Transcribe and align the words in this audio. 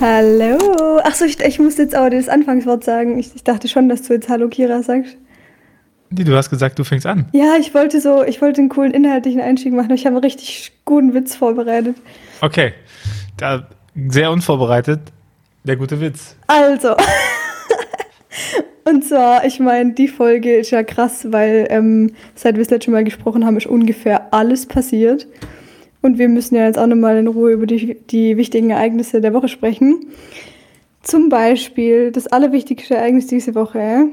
Hallo. 0.00 0.98
Achso, 1.04 1.26
ich, 1.26 1.38
ich 1.40 1.58
muss 1.58 1.76
jetzt 1.76 1.94
aber 1.94 2.08
das 2.08 2.30
Anfangswort 2.30 2.84
sagen. 2.84 3.18
Ich, 3.18 3.34
ich 3.34 3.44
dachte 3.44 3.68
schon, 3.68 3.90
dass 3.90 4.02
du 4.02 4.14
jetzt 4.14 4.30
Hallo 4.30 4.48
Kira 4.48 4.82
sagst. 4.82 5.18
Nee, 6.08 6.24
du 6.24 6.34
hast 6.34 6.48
gesagt, 6.48 6.78
du 6.78 6.84
fängst 6.84 7.06
an. 7.06 7.26
Ja, 7.32 7.56
ich 7.60 7.74
wollte 7.74 8.00
so, 8.00 8.24
ich 8.24 8.40
wollte 8.40 8.62
einen 8.62 8.70
coolen 8.70 8.92
inhaltlichen 8.92 9.42
Einstieg 9.42 9.74
machen. 9.74 9.92
Ich 9.92 10.06
habe 10.06 10.16
einen 10.16 10.24
richtig 10.24 10.72
guten 10.86 11.12
Witz 11.12 11.36
vorbereitet. 11.36 11.96
Okay. 12.40 12.72
Da, 13.36 13.68
sehr 14.08 14.30
unvorbereitet. 14.30 15.00
Der 15.64 15.76
gute 15.76 16.00
Witz. 16.00 16.34
Also. 16.46 16.96
Und 18.84 19.04
zwar, 19.04 19.44
ich 19.44 19.60
meine, 19.60 19.92
die 19.92 20.08
Folge 20.08 20.56
ist 20.56 20.70
ja 20.70 20.82
krass, 20.82 21.26
weil 21.30 21.66
ähm, 21.68 22.14
seit 22.34 22.56
wir 22.56 22.64
das 22.64 22.70
letzte 22.70 22.90
Mal 22.90 23.04
gesprochen 23.04 23.44
haben, 23.44 23.58
ist 23.58 23.66
ungefähr 23.66 24.32
alles 24.32 24.64
passiert. 24.64 25.28
Und 26.02 26.18
wir 26.18 26.28
müssen 26.28 26.54
ja 26.54 26.66
jetzt 26.66 26.78
auch 26.78 26.86
nochmal 26.86 27.18
in 27.18 27.26
Ruhe 27.26 27.52
über 27.52 27.66
die, 27.66 27.94
die 28.10 28.36
wichtigen 28.36 28.70
Ereignisse 28.70 29.20
der 29.20 29.34
Woche 29.34 29.48
sprechen. 29.48 30.06
Zum 31.02 31.28
Beispiel 31.28 32.12
das 32.12 32.26
allerwichtigste 32.26 32.94
Ereignis 32.94 33.26
diese 33.26 33.54
Woche. 33.54 34.06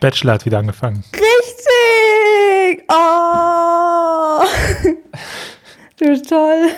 Bachelor 0.00 0.34
hat 0.34 0.46
wieder 0.46 0.58
angefangen. 0.58 1.04
Richtig! 1.12 2.84
Oh! 2.88 4.44
Du 5.96 6.06
bist 6.06 6.28
toll. 6.28 6.70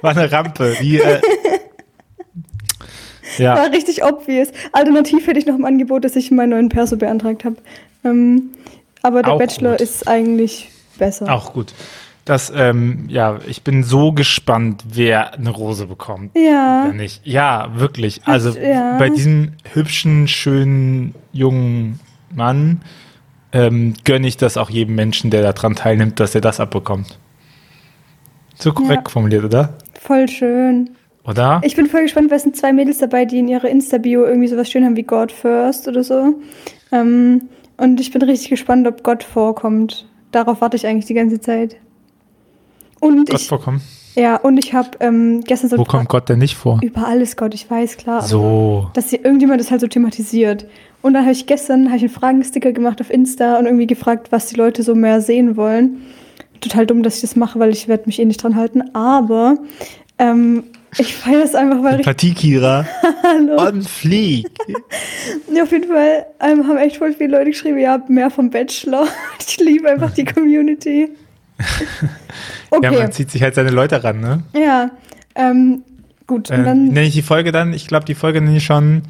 War 0.00 0.12
eine 0.12 0.30
Rampe. 0.30 0.76
Die, 0.80 1.00
äh, 1.00 1.20
ja. 3.38 3.56
War 3.56 3.72
richtig 3.72 4.04
obvious. 4.04 4.50
Alternativ 4.72 5.26
hätte 5.26 5.40
ich 5.40 5.46
noch 5.46 5.56
im 5.56 5.64
Angebot, 5.64 6.04
dass 6.04 6.14
ich 6.14 6.30
meinen 6.30 6.50
neuen 6.50 6.68
Perso 6.68 6.96
beantragt 6.96 7.44
habe. 7.44 7.56
Ähm, 8.04 8.50
aber 9.02 9.22
der 9.22 9.32
Auch 9.32 9.38
Bachelor 9.38 9.72
gut. 9.72 9.80
ist 9.80 10.06
eigentlich 10.06 10.70
besser. 10.98 11.32
Auch 11.34 11.52
gut. 11.52 11.74
Das, 12.28 12.52
ähm, 12.54 13.06
ja, 13.08 13.38
ich 13.46 13.62
bin 13.62 13.82
so 13.82 14.12
gespannt, 14.12 14.84
wer 14.92 15.32
eine 15.32 15.48
Rose 15.48 15.86
bekommt. 15.86 16.36
Ja. 16.36 16.84
Wenn 16.86 16.98
nicht. 16.98 17.26
Ja, 17.26 17.70
wirklich. 17.74 18.20
Also 18.26 18.50
ja. 18.50 18.98
bei 18.98 19.08
diesem 19.08 19.52
hübschen, 19.72 20.28
schönen, 20.28 21.14
jungen 21.32 22.00
Mann 22.34 22.82
ähm, 23.52 23.94
gönne 24.04 24.28
ich 24.28 24.36
das 24.36 24.58
auch 24.58 24.68
jedem 24.68 24.94
Menschen, 24.94 25.30
der 25.30 25.40
daran 25.40 25.74
teilnimmt, 25.74 26.20
dass 26.20 26.34
er 26.34 26.42
das 26.42 26.60
abbekommt. 26.60 27.18
So 28.56 28.74
korrekt 28.74 29.04
Ja. 29.06 29.10
formuliert, 29.10 29.44
oder? 29.44 29.78
Voll 29.98 30.28
schön. 30.28 30.90
Oder? 31.24 31.62
Ich 31.64 31.76
bin 31.76 31.86
voll 31.86 32.02
gespannt, 32.02 32.30
weil 32.30 32.36
es 32.36 32.42
sind 32.42 32.56
zwei 32.56 32.74
Mädels 32.74 32.98
dabei, 32.98 33.24
die 33.24 33.38
in 33.38 33.48
ihrer 33.48 33.70
Insta-Bio 33.70 34.26
irgendwie 34.26 34.48
sowas 34.48 34.70
schön 34.70 34.84
haben 34.84 34.96
wie 34.96 35.02
God 35.02 35.32
First 35.32 35.88
oder 35.88 36.04
so. 36.04 36.34
Ähm, 36.92 37.48
und 37.78 38.00
ich 38.00 38.12
bin 38.12 38.20
richtig 38.20 38.50
gespannt, 38.50 38.86
ob 38.86 39.02
Gott 39.02 39.22
vorkommt. 39.24 40.06
Darauf 40.30 40.60
warte 40.60 40.76
ich 40.76 40.86
eigentlich 40.86 41.06
die 41.06 41.14
ganze 41.14 41.40
Zeit. 41.40 41.76
Und 43.00 43.28
Gott 43.28 43.40
ich, 43.40 43.48
vorkommen. 43.48 43.80
ja, 44.14 44.36
und 44.36 44.58
ich 44.58 44.74
habe 44.74 44.90
ähm, 45.00 45.42
gestern 45.42 45.70
so 45.70 45.78
Wo 45.78 45.84
kommt 45.84 46.08
Gott 46.08 46.28
denn 46.28 46.38
nicht 46.38 46.56
vor? 46.56 46.80
überall 46.82 47.20
ist 47.20 47.36
Gott, 47.36 47.54
ich 47.54 47.70
weiß, 47.70 47.96
klar. 47.96 48.22
So. 48.22 48.90
dass 48.94 49.10
sie 49.10 49.16
irgendjemand 49.16 49.60
das 49.60 49.70
halt 49.70 49.80
so 49.80 49.86
thematisiert. 49.86 50.66
Und 51.00 51.14
dann 51.14 51.22
habe 51.22 51.32
ich 51.32 51.46
gestern 51.46 51.88
hab 51.90 51.96
ich 51.96 52.02
einen 52.02 52.10
Fragensticker 52.10 52.72
gemacht 52.72 53.00
auf 53.00 53.10
Insta 53.10 53.58
und 53.58 53.66
irgendwie 53.66 53.86
gefragt, 53.86 54.32
was 54.32 54.46
die 54.46 54.56
Leute 54.56 54.82
so 54.82 54.94
mehr 54.94 55.20
sehen 55.20 55.56
wollen. 55.56 56.02
Total 56.60 56.86
dumm, 56.86 57.04
dass 57.04 57.16
ich 57.16 57.20
das 57.20 57.36
mache, 57.36 57.60
weil 57.60 57.70
ich 57.70 57.86
werde 57.86 58.04
mich 58.06 58.18
eh 58.18 58.24
nicht 58.24 58.42
dran 58.42 58.56
halten. 58.56 58.82
Aber 58.94 59.58
ähm, 60.18 60.64
ich 60.98 61.14
feiere 61.14 61.44
es 61.44 61.54
einfach, 61.54 61.84
weil 61.84 62.00
ich, 62.00 62.06
Empathie, 62.06 62.34
Kira. 62.34 62.84
hallo. 63.22 63.60
On 63.62 63.82
fleek. 63.82 64.46
Ja, 65.54 65.62
auf 65.64 65.72
jeden 65.72 65.88
Fall 65.88 66.26
ähm, 66.40 66.66
haben 66.66 66.76
echt 66.78 66.96
voll 66.98 67.12
viele 67.12 67.36
Leute 67.38 67.50
geschrieben, 67.50 67.78
ja, 67.78 68.02
mehr 68.08 68.30
vom 68.30 68.50
Bachelor. 68.50 69.06
Ich 69.48 69.56
liebe 69.58 69.88
einfach 69.88 70.12
die 70.12 70.24
Community. 70.24 71.10
Ja, 72.70 72.78
Okay, 72.78 72.98
man 72.98 73.12
zieht 73.12 73.30
sich 73.30 73.42
halt 73.42 73.54
seine 73.54 73.70
Leute 73.70 74.04
ran, 74.04 74.20
ne? 74.20 74.42
ja. 74.52 74.90
Ähm, 75.34 75.84
gut, 76.26 76.50
dann 76.50 76.88
nenne 76.88 77.04
ich 77.06 77.14
die 77.14 77.22
Folge 77.22 77.50
dann? 77.50 77.72
Ich 77.72 77.86
glaube, 77.86 78.04
die 78.04 78.14
Folge 78.14 78.40
nenne 78.42 78.58
ich 78.58 78.64
schon 78.64 79.02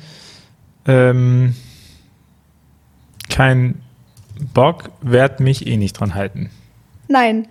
ähm, 0.87 1.55
kein 3.29 3.81
Bock, 4.55 4.91
werd 5.01 5.41
mich 5.41 5.67
eh 5.67 5.77
nicht 5.77 5.95
dran 5.95 6.15
halten. 6.15 6.51
Nein. 7.09 7.49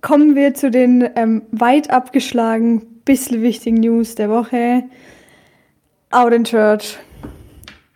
Kommen 0.00 0.34
wir 0.34 0.54
zu 0.54 0.70
den 0.70 1.08
ähm, 1.14 1.42
weit 1.52 1.90
abgeschlagen, 1.90 2.82
bisschen 3.04 3.42
wichtigen 3.42 3.80
News 3.80 4.14
der 4.16 4.30
Woche. 4.30 4.82
Out 6.10 6.32
in 6.32 6.44
Church. 6.44 6.98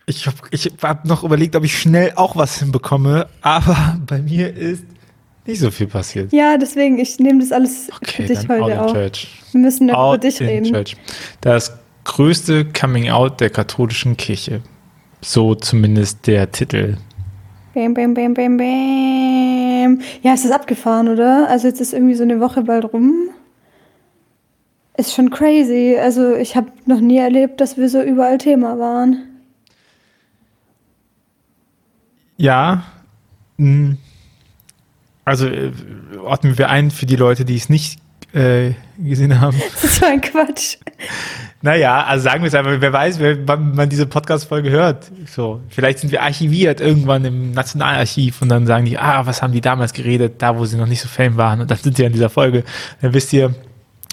Ich 0.05 0.25
habe 0.25 0.37
ich 0.51 0.71
hab 0.81 1.05
noch 1.05 1.23
überlegt, 1.23 1.55
ob 1.55 1.63
ich 1.63 1.77
schnell 1.77 2.13
auch 2.15 2.35
was 2.35 2.59
hinbekomme, 2.59 3.27
aber 3.41 3.99
bei 4.07 4.19
mir 4.19 4.55
ist 4.55 4.83
nicht 5.45 5.59
so 5.59 5.71
viel 5.71 5.87
passiert. 5.87 6.31
Ja, 6.31 6.57
deswegen, 6.57 6.99
ich 6.99 7.19
nehme 7.19 7.39
das 7.39 7.51
alles 7.51 7.89
Okay, 7.95 8.23
für 8.27 8.33
dich 8.33 8.47
heute 8.47 8.81
auf. 8.81 8.93
Wir 8.93 9.59
müssen 9.59 9.89
über 9.89 9.97
Out 9.97 10.23
dich 10.23 10.39
in 10.41 10.47
reden. 10.47 10.65
Church. 10.65 10.95
Das 11.41 11.77
größte 12.03 12.65
Coming 12.65 13.09
Out 13.09 13.41
der 13.41 13.49
katholischen 13.49 14.17
Kirche. 14.17 14.61
So 15.21 15.55
zumindest 15.55 16.27
der 16.27 16.51
Titel. 16.51 16.97
Bam, 17.73 17.93
bam, 17.93 18.13
bam, 18.13 18.33
bam, 18.33 18.57
bam. 18.57 20.01
Ja, 20.21 20.33
ist 20.33 20.45
das 20.45 20.51
abgefahren, 20.51 21.07
oder? 21.07 21.47
Also 21.49 21.67
jetzt 21.67 21.81
ist 21.81 21.93
irgendwie 21.93 22.15
so 22.15 22.23
eine 22.23 22.39
Woche 22.39 22.63
bald 22.63 22.91
rum. 22.93 23.29
Ist 24.97 25.13
schon 25.13 25.29
crazy. 25.29 25.97
Also 25.99 26.35
ich 26.35 26.55
habe 26.55 26.71
noch 26.85 26.99
nie 26.99 27.17
erlebt, 27.17 27.61
dass 27.61 27.77
wir 27.77 27.89
so 27.89 28.01
überall 28.01 28.37
Thema 28.37 28.79
waren. 28.79 29.23
Ja. 32.37 32.83
mh, 33.57 33.97
Also 35.29 35.47
äh, 35.47 35.71
ordnen 36.23 36.57
wir 36.57 36.69
ein 36.69 36.91
für 36.91 37.05
die 37.05 37.15
Leute, 37.15 37.45
die 37.45 37.55
es 37.55 37.69
nicht 37.69 37.99
äh, 38.33 38.71
gesehen 38.97 39.39
haben. 39.39 39.57
Das 39.73 39.83
ist 39.83 39.95
so 39.95 40.05
ein 40.05 40.21
Quatsch. 40.21 40.77
Naja, 41.61 42.03
also 42.05 42.23
sagen 42.23 42.41
wir 42.43 42.47
es 42.47 42.55
einfach, 42.55 42.71
wer 42.79 42.93
weiß, 42.93 43.19
wer, 43.19 43.45
wann 43.47 43.75
man 43.75 43.89
diese 43.89 44.05
Podcast-Folge 44.05 44.69
hört. 44.69 45.11
So, 45.27 45.59
vielleicht 45.69 45.99
sind 45.99 46.11
wir 46.11 46.23
archiviert 46.23 46.79
irgendwann 46.79 47.25
im 47.25 47.51
Nationalarchiv 47.51 48.41
und 48.41 48.47
dann 48.49 48.65
sagen 48.65 48.85
die, 48.85 48.97
ah, 48.97 49.25
was 49.25 49.41
haben 49.41 49.51
die 49.51 49.59
damals 49.61 49.91
geredet, 49.93 50.35
da 50.41 50.57
wo 50.57 50.63
sie 50.65 50.77
noch 50.77 50.85
nicht 50.87 51.01
so 51.01 51.09
fame 51.09 51.35
waren 51.37 51.59
und 51.59 51.69
dann 51.69 51.77
sind 51.77 51.97
sie 51.97 52.03
in 52.03 52.13
dieser 52.13 52.29
Folge. 52.29 52.63
Dann 53.01 53.13
wisst 53.13 53.33
ihr, 53.33 53.53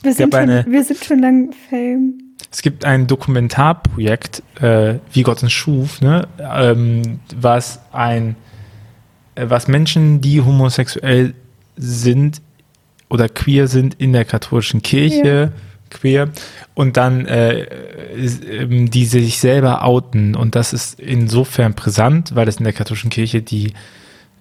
Wir 0.02 0.12
sind, 0.12 0.34
hab 0.34 0.40
eine- 0.42 0.64
schon, 0.64 0.72
wir 0.72 0.84
sind 0.84 1.04
schon 1.04 1.18
lang 1.20 1.52
Fame. 1.70 2.14
es 2.50 2.62
gibt 2.62 2.84
ein 2.84 3.06
Dokumentarprojekt, 3.06 4.42
äh, 4.60 4.94
wie 5.12 5.22
Gott 5.22 5.40
uns 5.42 5.52
schuf, 5.52 6.00
ne, 6.00 6.26
ähm, 6.40 7.20
was 7.36 7.80
ein, 7.92 8.34
was 9.36 9.68
Menschen, 9.68 10.20
die 10.20 10.40
homosexuell 10.40 11.34
sind 11.76 12.40
oder 13.08 13.28
queer 13.28 13.68
sind 13.68 13.94
in 13.94 14.12
der 14.12 14.24
katholischen 14.24 14.82
Kirche, 14.82 15.52
queer, 15.90 16.30
und 16.74 16.96
dann 16.96 17.26
äh, 17.26 17.62
ähm, 18.50 18.90
die 18.90 19.04
sich 19.04 19.38
selber 19.38 19.84
outen. 19.84 20.34
Und 20.34 20.54
das 20.54 20.72
ist 20.72 20.98
insofern 20.98 21.74
brisant, 21.74 22.34
weil 22.34 22.48
es 22.48 22.56
in 22.56 22.64
der 22.64 22.72
katholischen 22.72 23.10
Kirche 23.10 23.42
die 23.42 23.72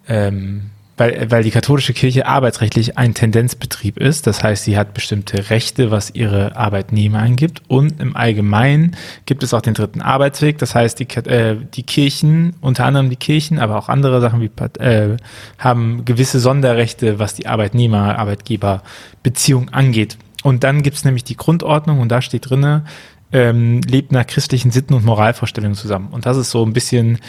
ähm, 0.08 0.72
weil, 0.98 1.30
weil 1.30 1.44
die 1.44 1.52
katholische 1.52 1.92
Kirche 1.94 2.26
arbeitsrechtlich 2.26 2.98
ein 2.98 3.14
Tendenzbetrieb 3.14 3.98
ist. 3.98 4.26
Das 4.28 4.44
heißt, 4.44 4.64
sie 4.64 4.78
hat 4.78 4.94
bestimmte 4.94 5.50
Rechte, 5.50 5.92
was 5.92 6.12
ihre 6.12 6.56
Arbeitnehmer 6.56 7.20
angibt. 7.20 7.64
Und 7.68 8.00
im 8.00 8.16
Allgemeinen 8.16 8.96
gibt 9.26 9.44
es 9.44 9.54
auch 9.54 9.60
den 9.62 9.74
dritten 9.74 10.02
Arbeitsweg. 10.02 10.58
Das 10.58 10.74
heißt, 10.74 10.98
die, 11.00 11.08
äh, 11.28 11.58
die 11.74 11.84
Kirchen, 11.84 12.56
unter 12.62 12.86
anderem 12.86 13.10
die 13.10 13.18
Kirchen, 13.18 13.60
aber 13.60 13.78
auch 13.78 13.90
andere 13.90 14.22
Sachen 14.22 14.40
wie 14.40 14.50
äh, 14.80 15.18
haben 15.58 16.06
gewisse 16.06 16.40
Sonderrechte, 16.40 17.20
was 17.20 17.34
die 17.34 17.48
Arbeitnehmer-Arbeitgeber-Beziehung 17.48 19.68
angeht. 19.70 20.18
Und 20.44 20.64
dann 20.64 20.82
gibt 20.82 20.96
es 20.98 21.04
nämlich 21.04 21.26
die 21.26 21.36
Grundordnung 21.36 22.00
und 22.00 22.08
da 22.10 22.22
steht 22.22 22.50
drinne, 22.50 22.86
ähm, 23.34 23.82
lebt 23.82 24.12
nach 24.12 24.28
christlichen 24.28 24.70
Sitten 24.72 24.94
und 24.94 25.04
Moralvorstellungen 25.04 25.76
zusammen. 25.76 26.08
Und 26.12 26.26
das 26.26 26.38
ist 26.38 26.52
so 26.52 26.64
ein 26.64 26.72
bisschen 26.72 27.20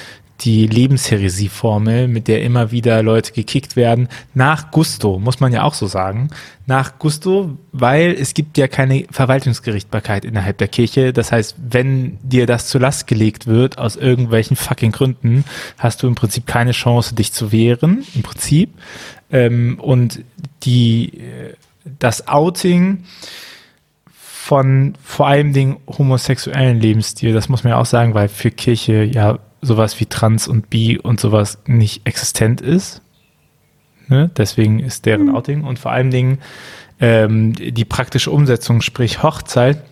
die 0.41 0.67
Lebensheresie-Formel, 0.67 2.09
mit 2.09 2.29
der 2.29 2.43
immer 2.43 2.71
wieder 2.71 3.03
Leute 3.03 3.33
gekickt 3.33 3.77
werden. 3.77 4.09
Nach 4.35 4.71
Gusto, 4.71 5.19
muss 5.19 5.41
man 5.41 5.53
ja 5.53 5.63
auch 5.63 5.75
so 5.75 5.87
sagen. 5.87 6.29
Nach 6.67 6.99
Gusto, 6.99 7.57
weil 7.73 8.13
es 8.13 8.35
gibt 8.35 8.59
ja 8.59 8.69
keine 8.69 9.07
Verwaltungsgerichtbarkeit 9.11 10.25
innerhalb 10.25 10.59
der 10.59 10.69
Kirche. 10.69 11.13
Das 11.13 11.33
heißt, 11.33 11.57
wenn 11.71 12.19
dir 12.23 12.47
das 12.47 12.67
zur 12.69 12.81
Last 12.81 13.07
gelegt 13.07 13.47
wird, 13.47 13.79
aus 13.79 13.97
irgendwelchen 13.97 14.57
fucking 14.57 14.93
Gründen, 14.93 15.45
hast 15.79 16.03
du 16.03 16.07
im 16.07 16.15
Prinzip 16.15 16.47
keine 16.47 16.73
Chance, 16.73 17.15
dich 17.15 17.33
zu 17.33 17.53
wehren, 17.53 18.05
im 18.15 18.23
Prinzip. 18.23 18.71
Ähm, 19.31 19.79
und 19.81 20.23
die, 20.65 21.19
äh, 21.19 21.55
das 21.99 22.29
Outing 22.29 23.05
von 24.47 24.95
vor 25.03 25.27
allem 25.27 25.53
den 25.53 25.77
homosexuellen 25.89 26.79
Lebensstil, 26.79 27.33
das 27.33 27.49
muss 27.49 27.65
man 27.65 27.73
ja 27.73 27.79
auch 27.79 27.87
sagen, 27.87 28.15
weil 28.15 28.29
für 28.29 28.51
Kirche 28.51 29.03
ja 29.03 29.41
sowas 29.63 29.99
wie 30.01 30.07
Trans 30.07 30.49
und 30.49 30.71
Bi 30.71 30.99
und 30.99 31.21
sowas 31.21 31.59
nicht 31.67 32.07
existent 32.07 32.61
ist. 32.61 33.03
Ne? 34.09 34.31
Deswegen 34.37 34.81
ist 34.81 35.07
deren 35.07 35.35
Outing 35.35 35.65
und 35.65 35.79
vor 35.79 35.93
allen 35.93 36.11
Dingen 36.11 36.39
ähm, 37.01 37.53
die 37.55 37.85
praktische 37.85 38.31
Umsetzung, 38.31 38.81
sprich 38.81 39.23
Hochzeit, 39.23 39.83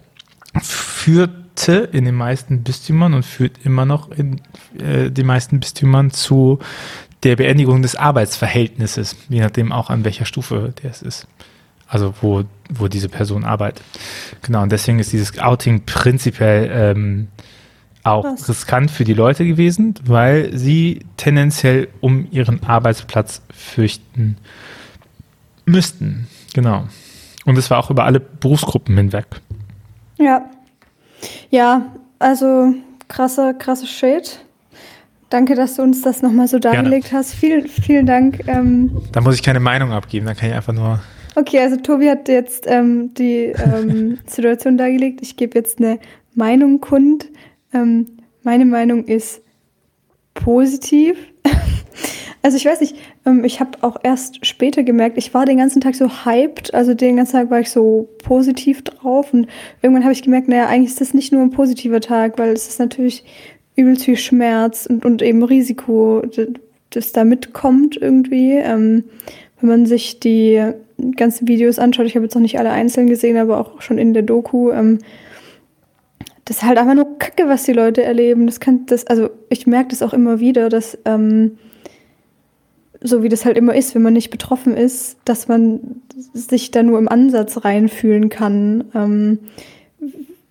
führte 0.62 1.88
in 1.92 2.04
den 2.04 2.14
meisten 2.14 2.62
Bistümern 2.62 3.14
und 3.14 3.24
führt 3.24 3.58
immer 3.64 3.84
noch 3.84 4.10
in 4.10 4.40
äh, 4.78 5.10
den 5.10 5.26
meisten 5.26 5.60
Bistümern 5.60 6.10
zu 6.10 6.60
der 7.24 7.36
Beendigung 7.36 7.82
des 7.82 7.96
Arbeitsverhältnisses, 7.96 9.16
je 9.28 9.40
nachdem 9.40 9.72
auch 9.72 9.90
an 9.90 10.04
welcher 10.04 10.26
Stufe 10.26 10.72
der 10.82 10.90
es 10.90 11.02
ist. 11.02 11.26
also 11.88 12.14
wo, 12.20 12.44
wo 12.70 12.88
diese 12.88 13.08
Person 13.08 13.44
arbeitet. 13.44 13.84
Genau, 14.42 14.62
und 14.62 14.72
deswegen 14.72 14.98
ist 14.98 15.12
dieses 15.12 15.38
Outing 15.38 15.84
prinzipiell 15.84 16.70
ähm, 16.72 17.28
auch 18.04 18.24
Was? 18.24 18.48
riskant 18.48 18.90
für 18.90 19.04
die 19.04 19.14
Leute 19.14 19.44
gewesen, 19.44 19.94
weil 20.04 20.56
sie 20.56 21.00
tendenziell 21.16 21.88
um 22.00 22.28
ihren 22.30 22.62
Arbeitsplatz 22.62 23.42
fürchten 23.52 24.36
müssten. 25.64 26.28
Genau. 26.52 26.84
Und 27.44 27.58
es 27.58 27.70
war 27.70 27.78
auch 27.78 27.90
über 27.90 28.04
alle 28.04 28.20
Berufsgruppen 28.20 28.96
hinweg. 28.96 29.26
Ja. 30.18 30.48
Ja, 31.50 31.86
also 32.18 32.74
krasser, 33.08 33.54
krasser 33.54 33.86
Shit. 33.86 34.40
Danke, 35.30 35.54
dass 35.54 35.76
du 35.76 35.82
uns 35.82 36.02
das 36.02 36.22
nochmal 36.22 36.46
so 36.46 36.58
dargelegt 36.58 37.08
Gerne. 37.08 37.18
hast. 37.18 37.34
Vielen, 37.34 37.66
vielen 37.66 38.06
Dank. 38.06 38.46
Ähm, 38.46 39.02
da 39.12 39.20
muss 39.20 39.34
ich 39.34 39.42
keine 39.42 39.60
Meinung 39.60 39.92
abgeben, 39.92 40.26
da 40.26 40.34
kann 40.34 40.50
ich 40.50 40.54
einfach 40.54 40.72
nur. 40.72 41.00
Okay, 41.34 41.58
also 41.58 41.76
Tobi 41.76 42.08
hat 42.08 42.28
jetzt 42.28 42.66
ähm, 42.68 43.12
die 43.14 43.46
ähm, 43.46 44.18
Situation 44.26 44.76
dargelegt. 44.76 45.20
Ich 45.22 45.36
gebe 45.36 45.58
jetzt 45.58 45.78
eine 45.78 45.98
Meinung 46.34 46.80
kund. 46.80 47.26
Ähm, 47.74 48.06
meine 48.42 48.64
Meinung 48.64 49.04
ist 49.04 49.42
positiv. 50.34 51.16
also 52.42 52.56
ich 52.56 52.64
weiß 52.64 52.80
nicht, 52.80 52.96
ähm, 53.26 53.44
ich 53.44 53.60
habe 53.60 53.78
auch 53.82 53.96
erst 54.02 54.44
später 54.46 54.82
gemerkt, 54.82 55.18
ich 55.18 55.34
war 55.34 55.46
den 55.46 55.58
ganzen 55.58 55.80
Tag 55.80 55.94
so 55.94 56.24
hyped, 56.24 56.74
also 56.74 56.94
den 56.94 57.16
ganzen 57.16 57.32
Tag 57.32 57.50
war 57.50 57.60
ich 57.60 57.70
so 57.70 58.08
positiv 58.22 58.82
drauf 58.82 59.32
und 59.32 59.48
irgendwann 59.82 60.04
habe 60.04 60.12
ich 60.12 60.22
gemerkt, 60.22 60.48
naja, 60.48 60.66
eigentlich 60.66 60.90
ist 60.90 61.00
das 61.00 61.14
nicht 61.14 61.32
nur 61.32 61.42
ein 61.42 61.50
positiver 61.50 62.00
Tag, 62.00 62.38
weil 62.38 62.52
es 62.52 62.68
ist 62.68 62.78
natürlich 62.78 63.24
übelst 63.76 64.04
viel 64.04 64.16
Schmerz 64.16 64.86
und, 64.86 65.04
und 65.04 65.22
eben 65.22 65.42
Risiko, 65.42 66.22
das 66.90 67.12
da 67.12 67.24
mitkommt 67.24 67.96
irgendwie. 67.96 68.52
Ähm, 68.52 69.04
wenn 69.60 69.68
man 69.68 69.86
sich 69.86 70.20
die 70.20 70.62
ganzen 71.16 71.48
Videos 71.48 71.78
anschaut, 71.78 72.06
ich 72.06 72.14
habe 72.14 72.26
jetzt 72.26 72.34
noch 72.34 72.42
nicht 72.42 72.58
alle 72.58 72.70
einzeln 72.70 73.08
gesehen, 73.08 73.36
aber 73.36 73.58
auch 73.58 73.80
schon 73.80 73.98
in 73.98 74.14
der 74.14 74.22
Doku, 74.22 74.70
ähm, 74.70 74.98
das 76.44 76.58
ist 76.58 76.62
halt 76.62 76.78
einfach 76.78 76.94
nur 76.94 77.18
Kacke, 77.18 77.48
was 77.48 77.64
die 77.64 77.72
Leute 77.72 78.02
erleben. 78.02 78.46
Das 78.46 78.60
kann, 78.60 78.86
das, 78.86 79.06
also 79.06 79.30
ich 79.48 79.66
merke 79.66 79.90
das 79.90 80.02
auch 80.02 80.12
immer 80.12 80.40
wieder, 80.40 80.68
dass 80.68 80.98
ähm, 81.04 81.58
so 83.00 83.22
wie 83.22 83.28
das 83.28 83.44
halt 83.44 83.56
immer 83.56 83.74
ist, 83.74 83.94
wenn 83.94 84.02
man 84.02 84.14
nicht 84.14 84.30
betroffen 84.30 84.76
ist, 84.76 85.18
dass 85.24 85.48
man 85.48 86.02
sich 86.32 86.70
da 86.70 86.82
nur 86.82 86.98
im 86.98 87.08
Ansatz 87.08 87.64
reinfühlen 87.64 88.30
kann. 88.30 88.84
Ähm, 88.94 89.38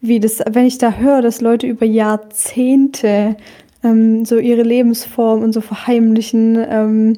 wie 0.01 0.19
das, 0.19 0.40
wenn 0.50 0.66
ich 0.66 0.78
da 0.78 0.94
höre, 0.94 1.22
dass 1.22 1.42
Leute 1.42 1.66
über 1.66 1.86
Jahrzehnte 1.86 3.38
ähm, 3.84 4.25
so 4.25 4.38
ihre 4.38 4.63
Lebensform 4.63 5.42
und 5.42 5.54
so 5.54 5.62
verheimlichen, 5.62 6.63
ähm, 6.69 7.18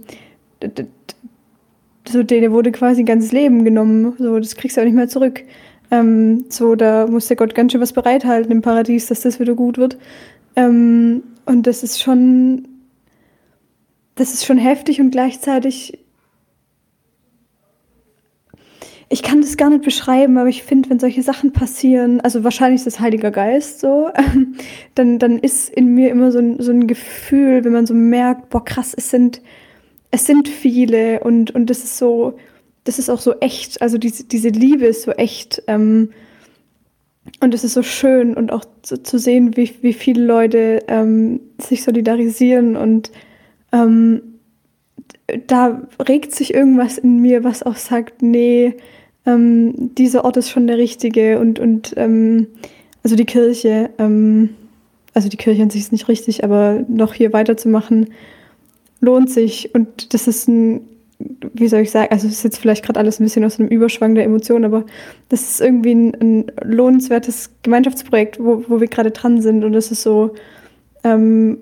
so 2.08 2.24
denen 2.24 2.52
wurde 2.52 2.72
quasi 2.72 3.02
ein 3.02 3.08
ganzes 3.08 3.32
Leben 3.32 3.66
genommen. 3.66 4.14
So, 4.18 4.40
das 4.40 4.56
kriegst 4.56 4.78
du 4.78 4.82
auch 4.82 4.86
nicht 4.86 4.96
mehr 4.96 5.08
zurück. 5.08 5.44
Ähm, 6.00 6.46
so, 6.50 6.76
da 6.76 7.08
muss 7.08 7.28
der 7.28 7.38
Gott 7.38 7.56
ganz 7.56 7.72
schön 7.72 7.82
was 7.82 7.94
bereithalten 7.94 8.52
im 8.52 8.62
Paradies, 8.62 9.08
dass 9.08 9.22
das 9.22 9.40
wieder 9.40 9.56
gut 9.56 9.78
wird. 9.78 9.98
Ähm, 10.56 11.24
und 11.46 11.68
das 11.68 11.84
ist 11.84 12.02
schon, 12.02 12.68
das 14.16 14.34
ist 14.34 14.46
schon 14.46 14.58
heftig 14.58 15.00
und 15.00 15.12
gleichzeitig 15.12 16.00
ich 19.08 19.22
kann 19.22 19.42
das 19.42 19.56
gar 19.56 19.70
nicht 19.70 19.84
beschreiben, 19.84 20.38
aber 20.38 20.50
ich 20.50 20.64
finde, 20.64 20.90
wenn 20.90 21.00
solche 21.00 21.22
Sachen 21.22 21.54
passieren, 21.54 22.22
also 22.22 22.44
wahrscheinlich 22.44 22.80
ist 22.80 22.88
das 22.88 23.00
Heiliger 23.00 23.30
Geist 23.30 23.80
so, 23.80 24.10
dann, 24.96 25.20
dann 25.20 25.38
ist 25.38 25.70
in 25.70 25.94
mir 25.94 26.10
immer 26.10 26.32
so 26.32 26.40
ein, 26.40 26.60
so 26.60 26.72
ein 26.72 26.88
Gefühl, 26.88 27.64
wenn 27.64 27.72
man 27.72 27.86
so 27.86 27.94
merkt, 27.94 28.50
boah, 28.50 28.66
krass, 28.66 28.96
es 28.98 29.12
sind, 29.12 29.42
es 30.10 30.26
sind 30.26 30.48
viele 30.48 31.20
und, 31.20 31.52
und 31.52 31.70
das 31.70 31.84
ist 31.84 31.98
so, 31.98 32.38
das 32.86 33.00
ist 33.00 33.10
auch 33.10 33.20
so 33.20 33.34
echt, 33.40 33.82
also 33.82 33.98
diese, 33.98 34.24
diese 34.24 34.50
Liebe 34.50 34.86
ist 34.86 35.04
so 35.04 35.12
echt. 35.12 35.62
Ähm, 35.68 36.12
und 37.42 37.54
es 37.54 37.64
ist 37.64 37.74
so 37.74 37.84
schön 37.84 38.36
und 38.36 38.52
auch 38.52 38.64
zu, 38.84 39.02
zu 39.02 39.18
sehen, 39.18 39.58
wie, 39.58 39.72
wie 39.82 39.94
viele 39.94 40.24
Leute 40.24 40.84
ähm, 40.88 41.42
sich 41.60 41.84
solidarisieren 41.84 42.78
und 42.78 43.12
ähm, 43.72 44.22
da 45.48 45.88
regt 46.08 46.34
sich 46.34 46.54
irgendwas 46.54 46.98
in 47.00 47.20
mir, 47.20 47.44
was 47.44 47.64
auch 47.64 47.76
sagt, 47.76 48.22
nee, 48.22 48.76
ähm, 49.26 49.96
dieser 49.96 50.24
Ort 50.24 50.38
ist 50.38 50.52
schon 50.52 50.68
der 50.68 50.78
richtige 50.78 51.40
und, 51.40 51.60
und 51.60 51.94
ähm, 51.98 52.48
also 53.04 53.16
die 53.16 53.26
Kirche, 53.26 53.90
ähm, 53.98 54.52
also 55.14 55.30
die 55.30 55.38
Kirche 55.38 55.64
an 55.64 55.72
sich 55.72 55.82
ist 55.82 55.92
nicht 55.92 56.08
richtig, 56.08 56.44
aber 56.44 56.84
noch 56.88 57.14
hier 57.14 57.34
weiterzumachen, 57.34 58.12
lohnt 59.00 59.32
sich. 59.32 59.74
Und 59.74 60.14
das 60.14 60.28
ist 60.28 60.48
ein, 60.48 60.82
wie 61.54 61.68
soll 61.68 61.82
ich 61.82 61.92
sagen, 61.92 62.12
also 62.12 62.28
es 62.28 62.34
ist 62.34 62.44
jetzt 62.44 62.58
vielleicht 62.58 62.84
gerade 62.84 63.00
alles 63.00 63.20
ein 63.20 63.24
bisschen 63.24 63.44
aus 63.44 63.60
einem 63.60 63.70
Überschwang 63.70 64.16
der 64.16 64.24
Emotionen, 64.24 64.66
aber 64.66 64.86
das 65.30 65.42
ist 65.42 65.62
irgendwie 65.62 65.94
ein, 65.94 66.14
ein 66.22 66.52
lohnenswertes 66.64 67.52
Gemeinschaftsprojekt, 67.64 68.40
wo, 68.40 68.64
wo 68.68 68.80
wir 68.80 68.88
gerade 68.88 69.12
dran 69.12 69.42
sind. 69.42 69.64
Und 69.64 69.74
das 69.74 69.92
ist 69.92 70.04
so 70.04 70.34
ähm, 71.04 71.58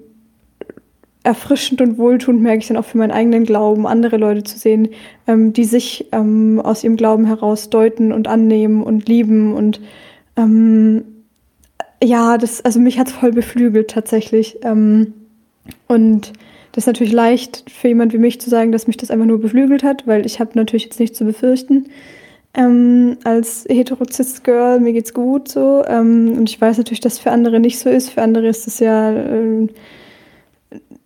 erfrischend 1.23 1.81
und 1.81 1.97
wohltuend 1.97 2.41
merke 2.41 2.59
ich 2.59 2.67
dann 2.67 2.77
auch 2.77 2.85
für 2.85 2.97
meinen 2.97 3.11
eigenen 3.11 3.45
Glauben, 3.45 3.87
andere 3.87 4.17
Leute 4.17 4.43
zu 4.43 4.57
sehen, 4.57 4.89
ähm, 5.27 5.53
die 5.53 5.63
sich 5.63 6.07
ähm, 6.11 6.61
aus 6.63 6.83
ihrem 6.83 6.97
Glauben 6.97 7.25
heraus 7.25 7.69
deuten 7.69 8.11
und 8.11 8.27
annehmen 8.27 8.83
und 8.83 9.07
lieben 9.07 9.53
und 9.53 9.79
ähm, 10.35 11.05
ja, 12.03 12.37
das, 12.37 12.63
also 12.65 12.79
mich 12.79 12.99
hat 12.99 13.07
es 13.07 13.13
voll 13.13 13.31
beflügelt 13.31 13.89
tatsächlich. 13.89 14.57
Ähm, 14.63 15.13
und 15.87 16.33
das 16.73 16.83
ist 16.83 16.87
natürlich 16.87 17.13
leicht 17.13 17.63
für 17.69 17.87
jemand 17.87 18.13
wie 18.13 18.17
mich 18.17 18.41
zu 18.41 18.49
sagen, 18.49 18.71
dass 18.71 18.87
mich 18.87 18.97
das 18.97 19.11
einfach 19.11 19.27
nur 19.27 19.39
beflügelt 19.39 19.83
hat, 19.83 20.07
weil 20.07 20.25
ich 20.25 20.39
habe 20.39 20.51
natürlich 20.55 20.85
jetzt 20.85 20.99
nichts 20.99 21.17
zu 21.17 21.23
befürchten. 21.23 21.85
Ähm, 22.55 23.17
als 23.23 23.65
heterozist 23.69 24.43
Girl, 24.43 24.79
mir 24.79 24.93
geht's 24.93 25.13
gut 25.13 25.47
so. 25.47 25.83
Ähm, 25.87 26.33
und 26.35 26.49
ich 26.49 26.59
weiß 26.59 26.79
natürlich, 26.79 26.99
dass 26.99 27.13
es 27.13 27.19
für 27.19 27.31
andere 27.31 27.59
nicht 27.59 27.77
so 27.77 27.89
ist. 27.89 28.09
Für 28.09 28.23
andere 28.23 28.47
ist 28.47 28.65
es 28.65 28.79
ja 28.79 29.11
äh, 29.11 29.67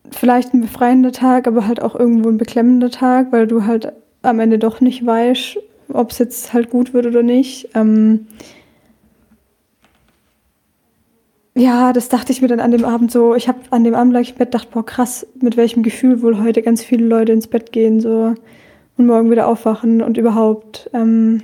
vielleicht 0.10 0.54
ein 0.54 0.62
befreiender 0.62 1.12
Tag, 1.12 1.48
aber 1.48 1.68
halt 1.68 1.82
auch 1.82 1.96
irgendwo 1.96 2.30
ein 2.30 2.38
beklemmender 2.38 2.90
Tag, 2.90 3.34
weil 3.34 3.46
du 3.46 3.66
halt 3.66 3.92
am 4.22 4.40
Ende 4.40 4.60
doch 4.60 4.80
nicht 4.80 5.06
weißt, 5.06 5.58
ob 5.92 6.12
es 6.12 6.18
jetzt 6.18 6.54
halt 6.54 6.70
gut 6.70 6.94
wird 6.94 7.06
oder 7.06 7.24
nicht. 7.24 7.70
Ähm 7.76 8.28
ja, 11.58 11.92
das 11.92 12.10
dachte 12.10 12.32
ich 12.32 12.42
mir 12.42 12.48
dann 12.48 12.60
an 12.60 12.72
dem 12.72 12.86
Abend 12.86 13.12
so. 13.12 13.36
Ich 13.36 13.48
habe 13.48 13.60
an 13.72 13.84
dem 13.84 13.96
Abend 13.96 14.14
lag 14.14 14.22
ich 14.22 14.32
im 14.32 14.38
Bett, 14.38 14.54
dachte, 14.54 14.70
boah, 14.72 14.86
krass, 14.86 15.26
mit 15.42 15.58
welchem 15.58 15.82
Gefühl 15.82 16.22
wohl 16.22 16.40
heute 16.40 16.62
ganz 16.62 16.84
viele 16.84 17.06
Leute 17.06 17.32
ins 17.32 17.48
Bett 17.48 17.72
gehen 17.72 18.00
so 18.00 18.36
und 18.98 19.06
morgen 19.06 19.32
wieder 19.32 19.48
aufwachen 19.48 20.02
und 20.02 20.18
überhaupt. 20.18 20.90
Ähm 20.94 21.42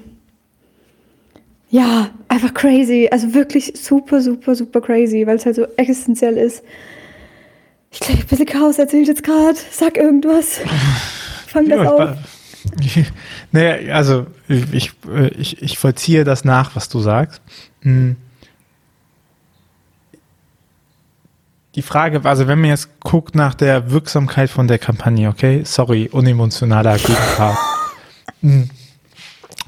ja, 1.69 2.11
einfach 2.27 2.53
crazy. 2.53 3.09
Also 3.11 3.33
wirklich 3.33 3.73
super, 3.75 4.21
super, 4.21 4.53
super 4.53 4.81
crazy, 4.81 5.25
weil 5.25 5.37
es 5.37 5.45
halt 5.45 5.55
so 5.55 5.65
existenziell 5.77 6.37
ist. 6.37 6.63
Ich 7.89 7.99
glaube, 7.99 8.21
ein 8.21 8.27
bisschen 8.27 8.45
Chaos 8.45 8.77
erzählt 8.77 9.07
jetzt 9.07 9.23
gerade. 9.23 9.57
Sag 9.71 9.97
irgendwas. 9.97 10.59
Fang 11.47 11.67
das 11.69 11.83
ja, 11.83 11.91
auf. 11.91 12.17
Naja, 13.51 13.93
also 13.93 14.27
ich, 14.47 14.91
ich, 15.37 15.61
ich 15.61 15.77
vollziehe 15.77 16.23
das 16.23 16.45
nach, 16.45 16.75
was 16.75 16.89
du 16.89 16.99
sagst. 16.99 17.41
Hm. 17.81 18.15
Die 21.75 21.81
Frage, 21.81 22.23
also 22.23 22.47
wenn 22.47 22.61
man 22.61 22.69
jetzt 22.69 22.99
guckt 22.99 23.33
nach 23.33 23.55
der 23.55 23.89
Wirksamkeit 23.89 24.49
von 24.49 24.67
der 24.67 24.77
Kampagne, 24.77 25.29
okay, 25.29 25.63
sorry, 25.65 26.07
unemotionaler 26.11 26.97
Gegenpart. 26.97 27.57
Hm. 28.41 28.69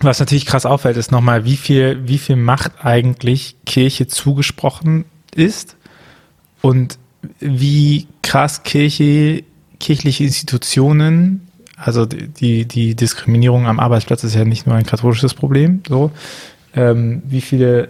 Was 0.01 0.19
natürlich 0.19 0.45
krass 0.45 0.65
auffällt, 0.65 0.97
ist 0.97 1.11
nochmal, 1.11 1.45
wie 1.45 1.55
viel, 1.55 2.07
wie 2.07 2.17
viel 2.17 2.35
Macht 2.35 2.85
eigentlich 2.85 3.55
Kirche 3.65 4.07
zugesprochen 4.07 5.05
ist 5.33 5.77
und 6.61 6.99
wie 7.39 8.07
krass 8.21 8.63
Kirche, 8.63 9.43
kirchliche 9.79 10.25
Institutionen, 10.25 11.47
also 11.77 12.05
die, 12.05 12.65
die 12.65 12.95
Diskriminierung 12.95 13.65
am 13.65 13.79
Arbeitsplatz 13.79 14.23
ist 14.23 14.35
ja 14.35 14.45
nicht 14.45 14.67
nur 14.67 14.75
ein 14.75 14.85
katholisches 14.85 15.33
Problem, 15.33 15.81
so, 15.87 16.11
ähm, 16.75 17.23
wie 17.25 17.41
viele, 17.41 17.89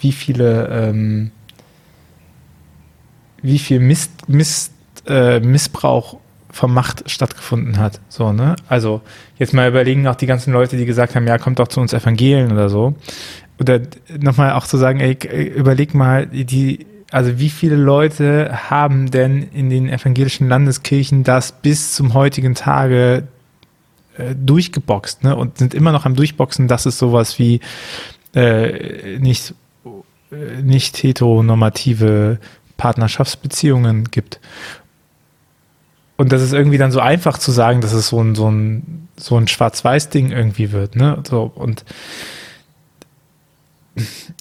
wie 0.00 0.12
viele, 0.12 0.68
ähm, 0.68 1.30
wie 3.44 3.58
viel 3.58 3.78
Mist, 3.78 4.10
Mist, 4.28 4.72
äh, 5.06 5.38
Missbrauch 5.38 6.18
von 6.50 6.72
Macht 6.72 7.08
stattgefunden 7.10 7.78
hat. 7.78 8.00
So, 8.08 8.32
ne? 8.32 8.56
Also 8.68 9.02
jetzt 9.38 9.52
mal 9.52 9.68
überlegen 9.68 10.06
auch 10.06 10.14
die 10.14 10.26
ganzen 10.26 10.52
Leute, 10.52 10.76
die 10.76 10.86
gesagt 10.86 11.14
haben, 11.14 11.26
ja, 11.26 11.36
kommt 11.38 11.58
doch 11.58 11.68
zu 11.68 11.80
uns 11.80 11.92
Evangelien 11.92 12.52
oder 12.52 12.68
so. 12.68 12.94
Oder 13.60 13.80
nochmal 14.18 14.52
auch 14.52 14.66
zu 14.66 14.78
sagen, 14.78 15.00
ey, 15.00 15.16
überleg 15.54 15.94
mal, 15.94 16.26
die 16.26 16.86
also 17.10 17.38
wie 17.38 17.50
viele 17.50 17.76
Leute 17.76 18.70
haben 18.70 19.10
denn 19.10 19.44
in 19.52 19.70
den 19.70 19.88
evangelischen 19.88 20.48
Landeskirchen 20.48 21.22
das 21.22 21.52
bis 21.52 21.92
zum 21.92 22.12
heutigen 22.12 22.56
Tage 22.56 23.28
äh, 24.16 24.34
durchgeboxt 24.34 25.22
ne? 25.22 25.36
und 25.36 25.58
sind 25.58 25.74
immer 25.74 25.92
noch 25.92 26.06
am 26.06 26.16
Durchboxen, 26.16 26.66
dass 26.66 26.86
es 26.86 26.98
sowas 26.98 27.38
wie 27.38 27.60
äh, 28.34 29.18
nicht, 29.18 29.54
äh, 30.32 30.62
nicht 30.62 31.00
heteronormative 31.02 32.38
Partnerschaftsbeziehungen 32.76 34.10
gibt. 34.10 34.40
Und 36.16 36.32
das 36.32 36.42
ist 36.42 36.52
irgendwie 36.52 36.78
dann 36.78 36.92
so 36.92 37.00
einfach 37.00 37.38
zu 37.38 37.50
sagen, 37.50 37.80
dass 37.80 37.92
es 37.92 38.08
so 38.08 38.20
ein, 38.20 38.34
so 38.34 38.50
ein 38.50 39.04
so 39.16 39.36
ein 39.36 39.48
Schwarz-Weiß-Ding 39.48 40.32
irgendwie 40.32 40.72
wird, 40.72 40.96
ne? 40.96 41.22
So, 41.26 41.50
und 41.54 41.84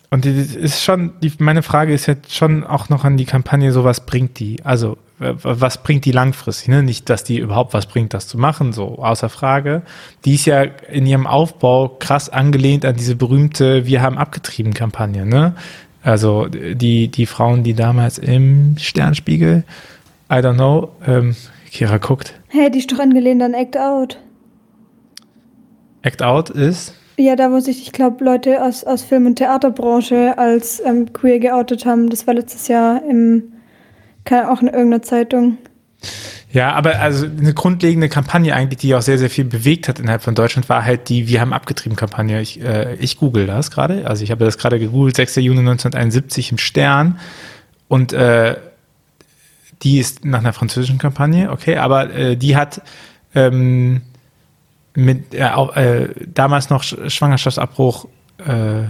und 0.09 0.25
ist 0.25 0.83
schon, 0.83 1.13
die, 1.21 1.31
meine 1.37 1.61
Frage 1.61 1.93
ist 1.93 2.07
jetzt 2.07 2.33
schon 2.33 2.63
auch 2.63 2.89
noch 2.89 3.03
an 3.03 3.17
die 3.17 3.25
Kampagne, 3.25 3.71
so 3.71 3.83
was 3.83 4.05
bringt 4.05 4.39
die? 4.39 4.63
Also, 4.63 4.97
was 5.19 5.83
bringt 5.83 6.05
die 6.05 6.11
langfristig? 6.11 6.69
Ne? 6.69 6.81
Nicht, 6.81 7.07
dass 7.09 7.23
die 7.23 7.37
überhaupt 7.37 7.73
was 7.73 7.85
bringt, 7.85 8.13
das 8.15 8.27
zu 8.27 8.37
machen, 8.37 8.73
so 8.73 8.97
außer 8.97 9.29
Frage. 9.29 9.83
Die 10.25 10.35
ist 10.35 10.45
ja 10.45 10.63
in 10.63 11.05
ihrem 11.05 11.27
Aufbau 11.27 11.87
krass 11.87 12.29
angelehnt 12.29 12.83
an 12.83 12.95
diese 12.95 13.15
berühmte 13.15 13.85
Wir 13.85 14.01
haben 14.01 14.17
abgetrieben 14.17 14.73
Kampagne, 14.73 15.25
ne? 15.25 15.55
Also 16.03 16.48
die, 16.48 17.07
die 17.07 17.25
Frauen, 17.25 17.63
die 17.63 17.74
damals 17.74 18.17
im 18.17 18.75
Sternspiegel, 18.77 19.63
I 20.29 20.36
don't 20.36 20.55
know, 20.55 20.89
ähm, 21.07 21.36
Kira 21.72 21.98
guckt. 21.98 22.33
Hey, 22.50 22.69
die 22.69 22.79
ist 22.79 22.91
doch 22.91 23.00
angelehnt 23.00 23.41
an 23.41 23.53
Act 23.53 23.77
Out. 23.77 24.19
Act 26.01 26.22
Out 26.22 26.50
ist? 26.50 26.93
Ja, 27.17 27.36
da 27.36 27.51
wo 27.51 27.60
sich, 27.60 27.81
ich 27.83 27.91
glaube, 27.91 28.24
Leute 28.24 28.63
aus, 28.63 28.83
aus 28.83 29.03
Film- 29.03 29.27
und 29.27 29.36
Theaterbranche 29.36 30.38
als 30.38 30.81
ähm, 30.83 31.13
queer 31.13 31.39
geoutet 31.39 31.86
haben. 31.86 32.10
Das 32.10 32.27
war 32.27 32.33
letztes 32.33 32.67
Jahr 32.67 33.01
im, 33.07 33.53
auch 34.29 34.62
in 34.62 34.67
irgendeiner 34.67 35.01
Zeitung. 35.01 35.57
Ja, 36.51 36.74
aber 36.74 37.00
also 37.00 37.25
eine 37.25 37.53
grundlegende 37.53 38.10
Kampagne 38.10 38.53
eigentlich, 38.53 38.79
die 38.79 38.93
auch 38.93 39.01
sehr, 39.01 39.17
sehr 39.17 39.29
viel 39.29 39.45
bewegt 39.45 39.88
hat 39.88 40.00
innerhalb 40.00 40.22
von 40.22 40.36
Deutschland, 40.36 40.69
war 40.69 40.86
halt 40.86 41.10
die 41.10 41.27
Wir 41.27 41.41
haben 41.41 41.51
abgetrieben 41.51 41.95
Kampagne. 41.95 42.41
Ich, 42.41 42.62
äh, 42.62 42.95
ich 42.95 43.17
google 43.17 43.48
das 43.48 43.72
gerade. 43.72 44.07
Also 44.07 44.24
ich 44.24 44.31
habe 44.31 44.45
das 44.45 44.57
gerade 44.57 44.79
gegoogelt, 44.79 45.15
6. 45.15 45.38
Juni 45.38 45.60
1971 45.60 46.51
im 46.51 46.57
Stern. 46.60 47.19
Und 47.88 48.13
äh, 48.13 48.55
die 49.81 50.00
ist 50.00 50.25
nach 50.25 50.39
einer 50.39 50.53
französischen 50.53 50.98
Kampagne, 50.98 51.51
okay, 51.51 51.77
aber 51.77 52.13
äh, 52.13 52.38
die 52.38 52.55
hat 52.55 52.81
ähm, 53.36 54.01
mit 54.95 55.33
äh, 55.33 55.43
äh, 55.43 56.10
damals 56.33 56.69
noch 56.69 56.83
Schwangerschaftsabbruch 56.83 58.07
äh, 58.38 58.83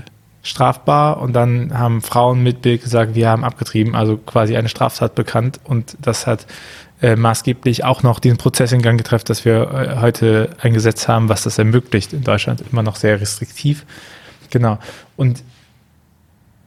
strafbar 0.44 1.22
und 1.22 1.34
dann 1.34 1.78
haben 1.78 2.02
Frauen 2.02 2.44
mit 2.44 2.62
Bild 2.62 2.84
gesagt, 2.84 3.16
wir 3.16 3.30
haben 3.30 3.44
abgetrieben, 3.44 3.96
also 3.96 4.18
quasi 4.18 4.58
eine 4.58 4.68
Straftat 4.68 5.16
bekannt 5.16 5.60
und 5.64 5.98
das 6.02 6.28
hat 6.28 6.46
äh, 7.04 7.18
maßgeblich 7.18 7.84
auch 7.84 8.02
noch 8.02 8.20
diesen 8.20 8.38
Prozess 8.38 8.72
in 8.72 8.82
Gang 8.82 8.98
getroffen, 8.98 9.26
dass 9.28 9.44
wir 9.44 9.70
äh, 9.72 10.02
heute 10.02 10.56
ein 10.62 10.74
Gesetz 10.74 11.10
haben, 11.10 11.28
was 11.28 11.44
das 11.44 11.58
ermöglicht 11.58 12.14
in 12.14 12.24
Deutschland, 12.24 12.64
immer 12.72 12.82
noch 12.82 12.96
sehr 12.96 13.20
restriktiv. 13.20 13.86
Genau. 14.50 14.80
Und 15.18 15.44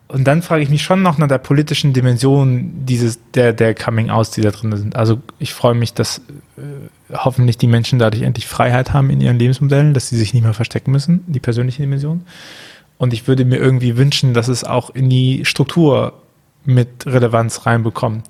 und 0.09 0.25
dann 0.25 0.43
frage 0.43 0.63
ich 0.63 0.69
mich 0.69 0.83
schon 0.83 1.03
noch 1.03 1.19
nach 1.19 1.27
der 1.27 1.39
politischen 1.39 1.93
Dimension 1.93 2.85
dieses, 2.87 3.19
der, 3.35 3.53
der 3.53 3.75
Coming-Outs, 3.75 4.31
die 4.31 4.41
da 4.41 4.53
drin 4.53 4.77
sind. 4.77 4.95
Also 4.95 5.21
ich 5.41 5.53
freue 5.53 5.75
mich, 5.75 5.95
dass 5.95 6.19
äh, 6.59 6.63
hoffentlich 7.13 7.59
die 7.59 7.67
Menschen 7.67 7.99
dadurch 7.99 8.23
endlich 8.23 8.47
Freiheit 8.47 8.93
haben 8.93 9.11
in 9.11 9.21
ihren 9.21 9.37
Lebensmodellen, 9.37 9.95
dass 9.95 10.09
sie 10.09 10.17
sich 10.17 10.33
nicht 10.33 10.45
mehr 10.45 10.55
verstecken 10.55 10.93
müssen, 10.93 11.25
die 11.27 11.41
persönliche 11.41 11.83
Dimension. 11.83 12.25
Und 12.99 13.15
ich 13.15 13.27
würde 13.27 13.45
mir 13.45 13.57
irgendwie 13.57 13.97
wünschen, 13.97 14.33
dass 14.33 14.47
es 14.47 14.63
auch 14.63 14.91
in 14.91 15.11
die 15.11 15.45
Struktur 15.45 16.13
mit 16.65 17.05
Relevanz 17.05 17.67
reinbekommt. 17.67 18.29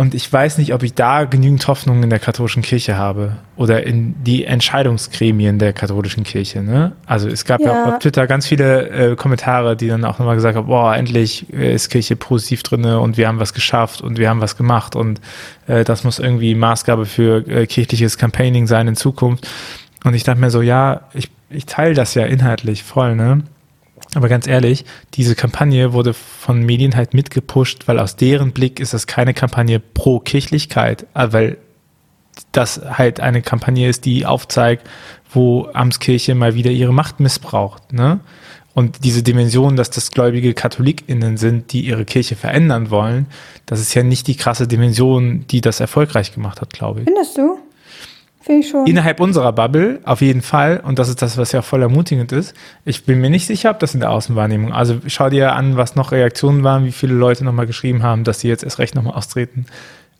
Und 0.00 0.14
ich 0.14 0.32
weiß 0.32 0.56
nicht, 0.56 0.72
ob 0.72 0.82
ich 0.82 0.94
da 0.94 1.24
genügend 1.24 1.68
Hoffnung 1.68 2.02
in 2.02 2.08
der 2.08 2.20
katholischen 2.20 2.62
Kirche 2.62 2.96
habe 2.96 3.36
oder 3.56 3.86
in 3.86 4.14
die 4.24 4.46
Entscheidungsgremien 4.46 5.58
der 5.58 5.74
katholischen 5.74 6.24
Kirche. 6.24 6.62
Ne? 6.62 6.92
Also 7.04 7.28
es 7.28 7.44
gab 7.44 7.60
ja, 7.60 7.66
ja 7.66 7.84
auch 7.84 7.92
auf 7.92 7.98
Twitter 7.98 8.26
ganz 8.26 8.46
viele 8.46 8.88
äh, 8.88 9.14
Kommentare, 9.14 9.76
die 9.76 9.88
dann 9.88 10.06
auch 10.06 10.18
nochmal 10.18 10.36
gesagt 10.36 10.56
haben, 10.56 10.68
boah, 10.68 10.96
endlich 10.96 11.52
äh, 11.52 11.74
ist 11.74 11.90
Kirche 11.90 12.16
positiv 12.16 12.62
drinne 12.62 12.98
und 12.98 13.18
wir 13.18 13.28
haben 13.28 13.40
was 13.40 13.52
geschafft 13.52 14.00
und 14.00 14.16
wir 14.16 14.30
haben 14.30 14.40
was 14.40 14.56
gemacht 14.56 14.96
und 14.96 15.20
äh, 15.66 15.84
das 15.84 16.02
muss 16.02 16.18
irgendwie 16.18 16.54
Maßgabe 16.54 17.04
für 17.04 17.46
äh, 17.46 17.66
kirchliches 17.66 18.16
Campaigning 18.16 18.66
sein 18.66 18.88
in 18.88 18.96
Zukunft. 18.96 19.46
Und 20.02 20.14
ich 20.14 20.22
dachte 20.22 20.40
mir 20.40 20.48
so, 20.48 20.62
ja, 20.62 21.02
ich, 21.12 21.30
ich 21.50 21.66
teile 21.66 21.92
das 21.92 22.14
ja 22.14 22.24
inhaltlich 22.24 22.84
voll, 22.84 23.16
ne? 23.16 23.42
Aber 24.14 24.28
ganz 24.28 24.46
ehrlich, 24.46 24.84
diese 25.14 25.34
Kampagne 25.34 25.92
wurde 25.92 26.14
von 26.14 26.64
Medien 26.64 26.96
halt 26.96 27.14
mitgepusht, 27.14 27.86
weil 27.86 27.98
aus 27.98 28.16
deren 28.16 28.52
Blick 28.52 28.80
ist 28.80 28.92
das 28.92 29.06
keine 29.06 29.34
Kampagne 29.34 29.78
pro 29.78 30.18
Kirchlichkeit, 30.18 31.06
äh, 31.14 31.28
weil 31.30 31.58
das 32.52 32.80
halt 32.84 33.20
eine 33.20 33.42
Kampagne 33.42 33.88
ist, 33.88 34.04
die 34.04 34.26
aufzeigt, 34.26 34.88
wo 35.32 35.68
Amtskirche 35.72 36.34
mal 36.34 36.54
wieder 36.54 36.70
ihre 36.70 36.92
Macht 36.92 37.20
missbraucht. 37.20 37.92
Ne? 37.92 38.20
Und 38.74 39.04
diese 39.04 39.22
Dimension, 39.22 39.76
dass 39.76 39.90
das 39.90 40.10
gläubige 40.10 40.54
KatholikInnen 40.54 41.36
sind, 41.36 41.72
die 41.72 41.82
ihre 41.82 42.04
Kirche 42.04 42.36
verändern 42.36 42.90
wollen, 42.90 43.26
das 43.66 43.80
ist 43.80 43.94
ja 43.94 44.02
nicht 44.02 44.26
die 44.26 44.36
krasse 44.36 44.66
Dimension, 44.66 45.44
die 45.48 45.60
das 45.60 45.80
erfolgreich 45.80 46.34
gemacht 46.34 46.60
hat, 46.60 46.72
glaube 46.72 47.00
ich. 47.00 47.04
Findest 47.04 47.36
du? 47.36 47.58
Finde 48.50 48.66
ich 48.66 48.70
schon. 48.72 48.84
Innerhalb 48.84 49.20
unserer 49.20 49.52
Bubble, 49.52 50.00
auf 50.04 50.20
jeden 50.22 50.42
Fall. 50.42 50.80
Und 50.84 50.98
das 50.98 51.08
ist 51.08 51.22
das, 51.22 51.38
was 51.38 51.52
ja 51.52 51.62
voll 51.62 51.82
ermutigend 51.82 52.32
ist. 52.32 52.52
Ich 52.84 53.04
bin 53.04 53.20
mir 53.20 53.30
nicht 53.30 53.46
sicher, 53.46 53.70
ob 53.70 53.78
das 53.78 53.94
in 53.94 54.00
der 54.00 54.10
Außenwahrnehmung. 54.10 54.72
Also 54.72 54.96
schau 55.06 55.30
dir 55.30 55.54
an, 55.54 55.76
was 55.76 55.94
noch 55.94 56.10
Reaktionen 56.10 56.64
waren, 56.64 56.84
wie 56.84 56.90
viele 56.90 57.14
Leute 57.14 57.44
nochmal 57.44 57.68
geschrieben 57.68 58.02
haben, 58.02 58.24
dass 58.24 58.40
sie 58.40 58.48
jetzt 58.48 58.64
erst 58.64 58.80
recht 58.80 58.96
nochmal 58.96 59.14
austreten. 59.14 59.66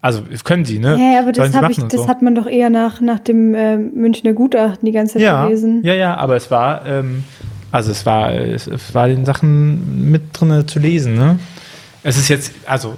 Also 0.00 0.22
können 0.44 0.64
sie, 0.64 0.78
ne? 0.78 0.96
Ja, 0.96 1.18
aber 1.18 1.32
das, 1.32 1.48
ich, 1.70 1.78
das 1.88 2.02
so. 2.02 2.08
hat 2.08 2.22
man 2.22 2.36
doch 2.36 2.46
eher 2.46 2.70
nach, 2.70 3.00
nach 3.00 3.18
dem 3.18 3.52
äh, 3.52 3.76
Münchner 3.76 4.32
Gutachten 4.32 4.86
die 4.86 4.92
ganze 4.92 5.14
Zeit 5.14 5.22
ja, 5.22 5.46
gelesen. 5.46 5.80
Ja, 5.82 5.94
ja, 5.94 6.16
aber 6.16 6.36
es 6.36 6.52
war, 6.52 6.86
ähm, 6.86 7.24
also 7.72 7.90
es 7.90 8.06
war, 8.06 8.32
es, 8.32 8.68
es 8.68 8.94
war 8.94 9.08
den 9.08 9.24
Sachen 9.24 10.08
mit 10.08 10.22
drin 10.32 10.68
zu 10.68 10.78
lesen, 10.78 11.14
ne? 11.14 11.40
Es 12.04 12.16
ist 12.16 12.28
jetzt, 12.28 12.52
also 12.64 12.96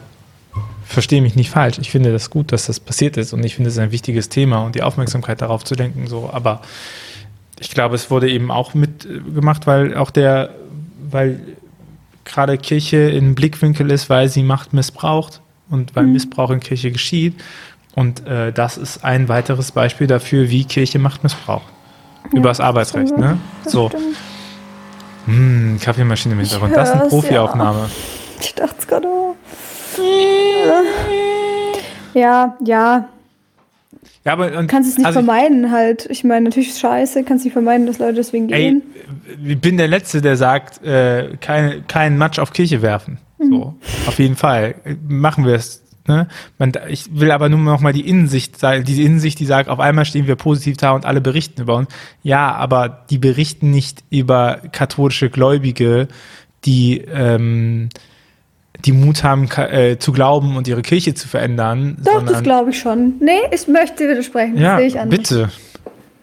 verstehe 0.93 1.23
mich 1.23 1.35
nicht 1.35 1.51
falsch. 1.51 1.79
Ich 1.81 1.91
finde 1.91 2.13
das 2.13 2.31
gut, 2.31 2.53
dass 2.53 2.67
das 2.67 2.81
passiert 2.81 3.17
ist 3.17 3.33
und 3.33 3.45
ich 3.45 3.57
finde 3.57 3.71
es 3.71 3.79
ein 3.79 3.93
wichtiges 3.93 4.29
Thema 4.29 4.65
und 4.65 4.75
die 4.75 4.83
Aufmerksamkeit 4.83 5.43
darauf 5.43 5.65
zu 5.65 5.75
lenken, 5.75 6.07
so. 6.07 6.31
Aber 6.33 6.63
ich 7.61 7.71
glaube, 7.71 7.95
es 7.95 8.11
wurde 8.11 8.31
eben 8.31 8.51
auch 8.51 8.75
mitgemacht, 8.75 9.67
weil 9.67 9.97
auch 9.97 10.11
der, 10.11 10.51
weil 11.11 11.41
gerade 12.25 12.59
Kirche 12.59 12.97
in 12.97 13.35
Blickwinkel 13.35 13.91
ist, 13.91 14.11
weil 14.11 14.29
sie 14.29 14.43
Macht 14.43 14.73
missbraucht 14.73 15.41
und 15.71 15.95
weil 15.95 16.07
mhm. 16.07 16.13
Missbrauch 16.13 16.51
in 16.51 16.61
Kirche 16.61 16.91
geschieht. 16.91 17.35
Und 17.95 18.27
äh, 18.27 18.53
das 18.53 18.79
ist 18.79 19.05
ein 19.05 19.29
weiteres 19.29 19.73
Beispiel 19.73 20.07
dafür, 20.07 20.49
wie 20.51 20.65
Kirche 20.65 20.99
Macht 20.99 21.23
missbraucht. 21.23 21.67
Ja, 22.33 22.39
Über 22.39 22.49
das 22.49 22.61
Arbeitsrecht, 22.61 23.17
ne? 23.17 23.39
Das 23.65 23.73
so. 23.73 23.91
Hm, 25.27 25.79
Kaffeemaschine 25.81 26.35
im 26.35 26.41
Hintergrund. 26.41 26.75
Das 26.75 26.89
ist 26.89 26.95
eine 26.95 27.09
Profiaufnahme. 27.09 27.81
Ja. 27.81 27.91
Ich 28.41 28.55
dachte 28.55 28.75
es 28.79 28.87
gerade 28.87 29.07
auch. 29.07 29.22
Ja, 32.15 32.57
ja. 32.65 33.09
Ja, 34.25 34.35
aber 34.35 34.57
und, 34.57 34.69
kannst 34.69 34.89
es 34.89 34.99
nicht 34.99 35.07
also 35.07 35.19
vermeiden 35.19 35.73
halt. 35.73 36.07
Ich 36.11 36.23
meine, 36.23 36.45
natürlich 36.45 36.69
ist 36.69 36.77
es 36.77 36.81
scheiße, 36.81 37.25
kannst 37.25 37.45
nicht 37.45 37.55
vermeiden, 37.55 37.87
dass 37.87 37.99
Leute 37.99 38.15
deswegen 38.15 38.47
gehen. 38.47 38.83
Ey, 39.27 39.51
ich 39.51 39.61
bin 39.61 39.77
der 39.77 39.89
Letzte, 39.89 40.23
der 40.23 40.37
sagt, 40.37 40.85
äh, 40.85 41.37
kein, 41.41 41.87
kein 41.89 42.17
Matsch 42.17 42.39
auf 42.39 42.53
Kirche 42.53 42.83
werfen. 42.83 43.19
Mhm. 43.39 43.51
So, 43.51 43.75
auf 44.07 44.19
jeden 44.19 44.37
Fall. 44.37 44.77
Machen 45.09 45.45
wir 45.45 45.55
es. 45.55 45.83
Ne? 46.07 46.29
Man, 46.59 46.73
ich 46.89 47.07
will 47.13 47.31
aber 47.31 47.49
nur 47.49 47.61
noch 47.61 47.81
mal 47.81 47.93
die 47.93 48.09
Innensicht, 48.09 48.57
diese 48.87 49.03
Innensicht, 49.03 49.39
die 49.39 49.47
sagt, 49.47 49.69
auf 49.69 49.81
einmal 49.81 50.05
stehen 50.05 50.27
wir 50.27 50.37
positiv 50.37 50.77
da 50.77 50.93
und 50.93 51.05
alle 51.05 51.21
berichten 51.21 51.63
über 51.63 51.77
uns. 51.77 51.89
Ja, 52.23 52.53
aber 52.55 53.05
die 53.11 53.19
berichten 53.19 53.71
nicht 53.71 54.05
über 54.11 54.61
katholische 54.73 55.31
Gläubige, 55.31 56.09
die 56.65 56.99
ähm, 56.99 57.89
die 58.85 58.93
Mut 58.93 59.23
haben 59.23 59.49
äh, 59.57 59.99
zu 59.99 60.13
glauben 60.13 60.57
und 60.57 60.67
ihre 60.67 60.83
Kirche 60.83 61.15
zu 61.15 61.29
verändern. 61.29 61.99
Doch, 62.05 62.25
das 62.25 62.43
glaube 62.43 62.71
ich 62.71 62.79
schon. 62.79 63.15
Nee, 63.21 63.41
ich 63.53 63.69
möchte 63.69 64.09
widersprechen. 64.09 64.59
Ja, 64.59 64.79
sehe 64.79 64.87
ich 64.87 64.99
anders. 64.99 65.19
bitte. 65.19 65.49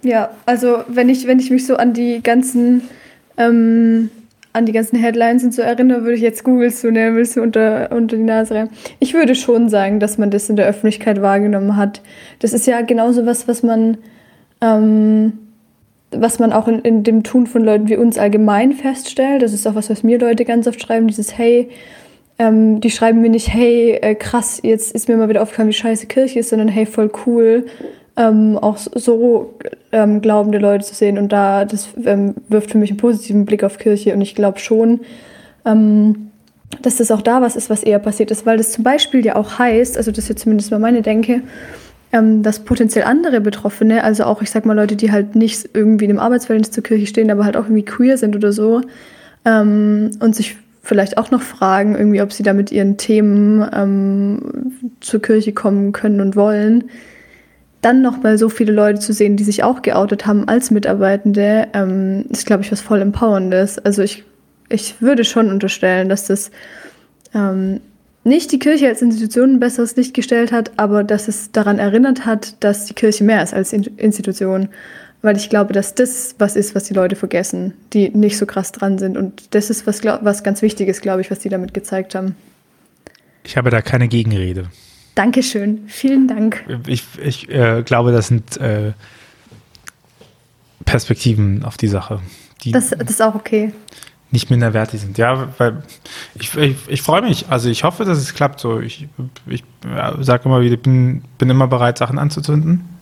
Ja, 0.03 0.31
also 0.45 0.83
wenn 0.87 1.09
ich, 1.09 1.27
wenn 1.27 1.39
ich 1.39 1.51
mich 1.51 1.65
so 1.65 1.75
an 1.75 1.93
die 1.93 2.21
ganzen 2.21 2.81
ähm, 3.37 4.09
an 4.51 4.65
die 4.65 4.71
ganzen 4.71 4.97
Headlines 4.97 5.43
und 5.43 5.53
so 5.53 5.61
erinnere, 5.61 6.01
würde 6.01 6.15
ich 6.15 6.21
jetzt 6.21 6.43
Google 6.43 6.73
zu 6.73 6.91
nehmen, 6.91 7.15
willst 7.15 7.35
du 7.35 7.41
unter, 7.41 7.91
unter 7.91 8.17
die 8.17 8.23
Nase 8.23 8.55
rein. 8.55 8.69
Ich 8.99 9.13
würde 9.13 9.35
schon 9.35 9.69
sagen, 9.69 9.99
dass 9.99 10.17
man 10.17 10.31
das 10.31 10.49
in 10.49 10.55
der 10.55 10.67
Öffentlichkeit 10.67 11.21
wahrgenommen 11.21 11.77
hat. 11.77 12.01
Das 12.39 12.53
ist 12.53 12.65
ja 12.65 12.81
genauso 12.81 13.25
was, 13.25 13.47
was 13.47 13.61
man, 13.61 13.97
ähm, 14.61 15.33
was 16.11 16.39
man 16.39 16.51
auch 16.51 16.67
in, 16.67 16.79
in 16.79 17.03
dem 17.03 17.21
Tun 17.23 17.45
von 17.45 17.63
Leuten 17.63 17.89
wie 17.89 17.95
uns 17.95 18.17
allgemein 18.17 18.73
feststellt. 18.73 19.43
Das 19.43 19.53
ist 19.53 19.67
auch 19.67 19.75
was, 19.75 19.91
was 19.91 20.01
mir 20.01 20.17
Leute 20.17 20.45
ganz 20.45 20.67
oft 20.67 20.81
schreiben, 20.81 21.07
dieses 21.07 21.37
Hey, 21.37 21.69
ähm, 22.39 22.79
die 22.79 22.89
schreiben 22.89 23.21
mir 23.21 23.29
nicht, 23.29 23.53
hey, 23.53 23.99
äh, 24.01 24.15
krass, 24.15 24.61
jetzt 24.63 24.93
ist 24.93 25.09
mir 25.09 25.17
mal 25.17 25.27
wieder 25.27 25.41
aufgefallen, 25.41 25.67
wie 25.67 25.73
scheiße 25.73 26.07
Kirche 26.07 26.39
ist, 26.39 26.49
sondern 26.49 26.69
hey, 26.69 26.85
voll 26.85 27.11
cool, 27.25 27.65
ähm, 28.15 28.57
auch 28.57 28.77
so 28.77 29.55
ähm, 29.91 30.21
glaubende 30.21 30.57
Leute 30.57 30.85
zu 30.85 30.95
sehen. 30.95 31.17
Und 31.17 31.33
da, 31.33 31.65
das 31.65 31.89
ähm, 32.05 32.35
wirft 32.47 32.71
für 32.71 32.77
mich 32.77 32.91
einen 32.91 32.97
positiven 32.97 33.45
Blick 33.45 33.63
auf 33.63 33.77
Kirche. 33.77 34.13
Und 34.13 34.21
ich 34.21 34.35
glaube 34.35 34.59
schon, 34.59 35.01
ähm, 35.65 36.31
dass 36.81 36.97
das 36.97 37.11
auch 37.11 37.21
da 37.21 37.41
was 37.41 37.57
ist, 37.57 37.69
was 37.69 37.83
eher 37.83 37.99
passiert 37.99 38.31
ist, 38.31 38.45
weil 38.45 38.57
das 38.57 38.71
zum 38.71 38.85
Beispiel 38.85 39.25
ja 39.25 39.35
auch 39.35 39.59
heißt, 39.59 39.97
also 39.97 40.11
das 40.11 40.25
ist 40.25 40.29
jetzt 40.29 40.41
zumindest 40.43 40.71
mal 40.71 40.79
meine 40.79 41.01
Denke, 41.01 41.41
ähm, 42.13 42.41
dass 42.41 42.59
potenziell 42.59 43.03
andere 43.03 43.41
Betroffene, 43.41 44.03
also 44.03 44.23
auch, 44.23 44.41
ich 44.41 44.49
sag 44.49 44.65
mal, 44.65 44.75
Leute, 44.75 44.95
die 44.95 45.11
halt 45.11 45.35
nicht 45.35 45.69
irgendwie 45.73 46.05
in 46.05 46.11
einem 46.11 46.19
Arbeitsverhältnis 46.19 46.71
zur 46.71 46.83
Kirche 46.83 47.05
stehen, 47.05 47.31
aber 47.31 47.43
halt 47.43 47.57
auch 47.57 47.65
irgendwie 47.65 47.85
queer 47.85 48.17
sind 48.17 48.35
oder 48.35 48.53
so 48.53 48.81
ähm, 49.45 50.11
und 50.19 50.35
sich 50.35 50.55
vielleicht 50.81 51.17
auch 51.17 51.31
noch 51.31 51.41
fragen, 51.41 51.95
irgendwie, 51.95 52.21
ob 52.21 52.31
sie 52.31 52.43
da 52.43 52.53
mit 52.53 52.71
ihren 52.71 52.97
Themen 52.97 53.67
ähm, 53.73 54.73
zur 55.01 55.21
Kirche 55.21 55.53
kommen 55.53 55.91
können 55.91 56.21
und 56.21 56.35
wollen, 56.35 56.85
dann 57.81 58.01
noch 58.01 58.21
mal 58.23 58.37
so 58.37 58.49
viele 58.49 58.73
Leute 58.73 58.99
zu 58.99 59.13
sehen, 59.13 59.37
die 59.37 59.43
sich 59.43 59.63
auch 59.63 59.81
geoutet 59.81 60.25
haben 60.25 60.47
als 60.47 60.71
Mitarbeitende, 60.71 61.67
ähm, 61.73 62.25
ist, 62.29 62.45
glaube 62.45 62.63
ich, 62.63 62.71
was 62.71 62.81
voll 62.81 63.01
Empowerndes. 63.01 63.79
Also 63.79 64.01
ich, 64.01 64.23
ich 64.67 65.01
würde 65.01 65.23
schon 65.23 65.49
unterstellen, 65.49 66.09
dass 66.09 66.27
das 66.27 66.51
ähm, 67.33 67.79
nicht 68.23 68.51
die 68.51 68.59
Kirche 68.59 68.87
als 68.87 69.01
Institution 69.01 69.53
ein 69.53 69.59
besseres 69.59 69.95
Licht 69.95 70.13
gestellt 70.13 70.51
hat, 70.51 70.71
aber 70.77 71.03
dass 71.03 71.27
es 71.27 71.51
daran 71.51 71.79
erinnert 71.79 72.25
hat, 72.25 72.61
dass 72.63 72.85
die 72.85 72.93
Kirche 72.93 73.23
mehr 73.23 73.41
ist 73.41 73.53
als 73.53 73.71
Institution. 73.71 74.69
Weil 75.21 75.35
ich 75.35 75.49
glaube, 75.49 75.73
dass 75.73 75.95
das 75.95 76.35
was 76.37 76.55
ist, 76.55 76.75
was 76.75 76.85
die 76.85 76.93
Leute 76.93 77.15
vergessen, 77.15 77.73
die 77.91 78.09
nicht 78.09 78.37
so 78.37 78.45
krass 78.45 78.71
dran 78.71 78.97
sind. 78.97 79.17
Und 79.17 79.53
das 79.53 79.69
ist 79.69 79.85
was, 79.85 80.03
was 80.03 80.43
ganz 80.43 80.61
Wichtiges, 80.61 81.01
glaube 81.01 81.21
ich, 81.21 81.29
was 81.29 81.39
die 81.39 81.49
damit 81.49 81.73
gezeigt 81.73 82.15
haben. 82.15 82.35
Ich 83.43 83.57
habe 83.57 83.69
da 83.69 83.81
keine 83.81 84.07
Gegenrede. 84.07 84.69
Dankeschön. 85.15 85.83
Vielen 85.87 86.27
Dank. 86.29 86.63
Ich, 86.87 87.03
ich 87.21 87.49
äh, 87.49 87.83
glaube, 87.83 88.13
das 88.13 88.27
sind 88.27 88.55
äh, 88.57 88.93
Perspektiven 90.85 91.65
auf 91.65 91.75
die 91.75 91.87
Sache. 91.87 92.21
Die 92.63 92.71
das, 92.71 92.91
das 92.91 93.09
ist 93.09 93.21
auch 93.21 93.35
okay. 93.35 93.73
Nicht 94.31 94.49
minderwertig 94.49 95.01
sind. 95.01 95.17
Ja, 95.17 95.49
weil 95.57 95.83
ich, 96.35 96.55
ich, 96.55 96.77
ich 96.87 97.01
freue 97.01 97.23
mich. 97.23 97.49
Also 97.49 97.67
ich 97.67 97.83
hoffe, 97.83 98.05
dass 98.05 98.19
es 98.19 98.33
klappt. 98.33 98.61
So, 98.61 98.79
ich, 98.79 99.09
ich 99.47 99.63
ja, 99.83 100.15
sage 100.23 100.45
immer 100.45 100.61
wieder, 100.61 100.75
ich 100.75 100.81
bin, 100.81 101.23
bin 101.37 101.49
immer 101.49 101.67
bereit, 101.67 101.97
Sachen 101.97 102.17
anzuzünden 102.17 102.98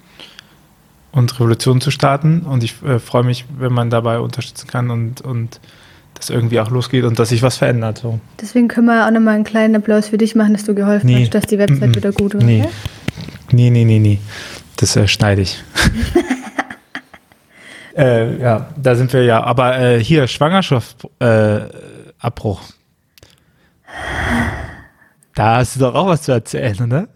und 1.18 1.40
Revolutionen 1.40 1.82
zu 1.82 1.92
starten. 1.92 2.42
Und 2.42 2.64
ich 2.64 2.82
äh, 2.84 3.00
freue 3.00 3.24
mich, 3.24 3.46
wenn 3.58 3.74
man 3.74 3.90
dabei 3.90 4.20
unterstützen 4.20 4.68
kann 4.68 4.92
und, 4.92 5.22
und 5.22 5.60
das 6.14 6.30
irgendwie 6.30 6.60
auch 6.60 6.70
losgeht 6.70 7.06
und 7.06 7.18
dass 7.18 7.30
sich 7.30 7.42
was 7.42 7.58
verändert. 7.58 7.98
So. 7.98 8.20
Deswegen 8.40 8.68
können 8.68 8.86
wir 8.86 9.06
auch 9.06 9.12
nochmal 9.12 9.36
einen 9.36 9.44
kleinen 9.44 9.76
Applaus 9.76 10.10
für 10.10 10.18
dich 10.18 10.36
machen, 10.36 10.54
dass 10.54 10.66
du 10.66 10.76
geholfen 10.76 11.08
nee. 11.08 11.24
hast, 11.24 11.34
dass 11.34 11.48
die 11.48 11.58
Website 11.58 11.82
mm 11.82 11.92
-mm. 11.92 11.96
wieder 11.96 12.12
gut 12.12 12.34
wird. 12.34 12.44
Nee. 12.44 12.66
nee, 13.52 13.72
nee, 13.72 13.84
nee, 13.84 14.00
nee. 14.00 14.20
Das 14.78 14.96
äh, 14.96 15.08
schneide 15.08 15.42
ich. 15.42 15.64
äh, 17.98 18.40
ja, 18.40 18.70
da 18.78 18.96
sind 18.96 19.12
wir 19.12 19.24
ja. 19.24 19.44
Aber 19.44 19.80
äh, 19.80 20.04
hier, 20.04 20.28
Schwangerschaftsabbruch. 20.28 22.62
da 25.34 25.56
hast 25.56 25.76
du 25.76 25.80
doch 25.80 25.96
auch 25.96 26.08
was 26.08 26.22
zu 26.22 26.32
erzählen, 26.32 26.84
oder? 26.84 27.08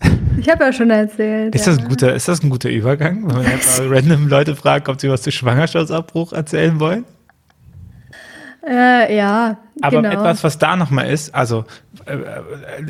Ich 0.41 0.50
habe 0.50 0.65
ja 0.65 0.74
schon 0.74 0.89
erzählt. 0.89 1.55
Ist, 1.55 1.65
ja. 1.65 1.74
das 1.74 1.81
ein 1.81 1.89
guter, 1.89 2.13
ist 2.13 2.27
das 2.27 2.43
ein 2.43 2.50
guter 2.50 2.69
Übergang, 2.69 3.27
wenn 3.27 3.38
man 3.38 3.45
einfach 3.45 3.83
random 3.88 4.27
Leute 4.27 4.55
fragt, 4.55 4.89
ob 4.89 5.00
sie 5.00 5.10
was 5.10 5.21
zu 5.21 5.31
Schwangerschaftsabbruch 5.31 6.33
erzählen 6.33 6.79
wollen? 6.79 7.05
Äh, 8.67 9.15
ja. 9.15 9.57
Aber 9.81 10.01
genau. 10.01 10.13
etwas, 10.13 10.43
was 10.43 10.57
da 10.57 10.75
nochmal 10.75 11.10
ist, 11.10 11.33
also 11.33 11.65
äh, 12.05 12.17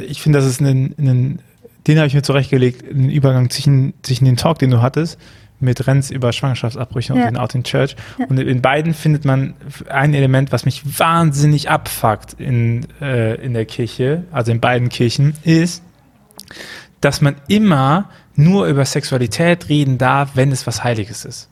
ich 0.02 0.22
finde, 0.22 0.40
das 0.40 0.48
ist 0.48 0.62
ein, 0.62 0.96
ein 0.98 1.40
den 1.88 1.98
habe 1.98 2.08
ich 2.08 2.14
mir 2.14 2.22
zurechtgelegt, 2.22 2.84
ein 2.90 3.10
Übergang 3.10 3.50
zwischen, 3.50 3.94
zwischen 4.04 4.26
den 4.26 4.38
Talk, 4.38 4.60
den 4.60 4.70
du 4.72 4.82
hattest, 4.82 5.20
mit 5.60 5.88
Renz 5.88 6.10
über 6.10 6.34
Schwangerschaftsabbrüche 6.34 7.14
ja. 7.14 7.20
und 7.20 7.26
den 7.26 7.38
Out 7.38 7.56
in 7.56 7.64
Church. 7.64 7.96
Ja. 8.18 8.26
Und 8.26 8.40
in 8.40 8.62
beiden 8.62 8.94
findet 8.94 9.26
man 9.26 9.54
ein 9.90 10.14
Element, 10.14 10.52
was 10.52 10.66
mich 10.66 11.00
wahnsinnig 11.00 11.70
abfuckt 11.70 12.34
in, 12.40 12.88
äh, 13.00 13.36
in 13.36 13.54
der 13.54 13.66
Kirche, 13.66 14.24
also 14.32 14.52
in 14.52 14.60
beiden 14.60 14.90
Kirchen, 14.90 15.34
ist, 15.44 15.84
dass 17.02 17.22
man 17.22 17.36
immer 17.48 18.10
nur 18.36 18.68
über 18.68 18.86
Sexualität 18.86 19.70
reden 19.70 19.98
darf, 19.98 20.32
wenn 20.36 20.52
es 20.52 20.66
was 20.66 20.84
Heiliges 20.84 21.26
ist. 21.26 21.50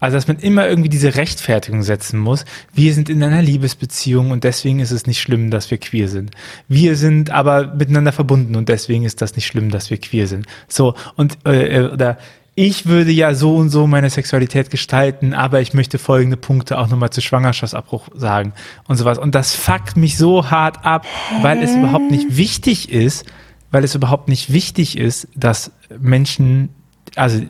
Also, 0.00 0.16
dass 0.16 0.28
man 0.28 0.38
immer 0.38 0.68
irgendwie 0.68 0.88
diese 0.88 1.16
Rechtfertigung 1.16 1.82
setzen 1.82 2.20
muss. 2.20 2.44
Wir 2.72 2.94
sind 2.94 3.08
in 3.08 3.22
einer 3.22 3.42
Liebesbeziehung 3.42 4.30
und 4.30 4.44
deswegen 4.44 4.78
ist 4.78 4.92
es 4.92 5.06
nicht 5.06 5.20
schlimm, 5.20 5.50
dass 5.50 5.70
wir 5.72 5.78
queer 5.78 6.08
sind. 6.08 6.30
Wir 6.68 6.94
sind 6.94 7.30
aber 7.30 7.74
miteinander 7.74 8.12
verbunden 8.12 8.54
und 8.54 8.68
deswegen 8.68 9.04
ist 9.04 9.22
das 9.22 9.34
nicht 9.34 9.46
schlimm, 9.46 9.70
dass 9.70 9.90
wir 9.90 9.98
queer 9.98 10.28
sind. 10.28 10.46
So, 10.68 10.94
und, 11.16 11.38
äh, 11.44 11.78
äh 11.78 11.92
oder, 11.92 12.18
ich 12.54 12.86
würde 12.86 13.12
ja 13.12 13.34
so 13.34 13.54
und 13.56 13.70
so 13.70 13.86
meine 13.86 14.10
Sexualität 14.10 14.70
gestalten, 14.70 15.32
aber 15.32 15.60
ich 15.60 15.74
möchte 15.74 15.98
folgende 15.98 16.36
Punkte 16.36 16.78
auch 16.78 16.88
nochmal 16.88 17.10
zu 17.10 17.20
Schwangerschaftsabbruch 17.20 18.08
sagen 18.14 18.52
und 18.88 18.96
sowas. 18.96 19.18
Und 19.18 19.36
das 19.36 19.54
fuckt 19.54 19.96
mich 19.96 20.16
so 20.18 20.50
hart 20.50 20.84
ab, 20.84 21.06
weil 21.42 21.62
es 21.62 21.74
überhaupt 21.76 22.10
nicht 22.10 22.36
wichtig 22.36 22.90
ist, 22.90 23.26
weil 23.70 23.84
es 23.84 23.94
überhaupt 23.94 24.28
nicht 24.28 24.52
wichtig 24.52 24.96
ist, 24.96 25.28
dass 25.34 25.70
Menschen, 25.98 26.70
also 27.14 27.40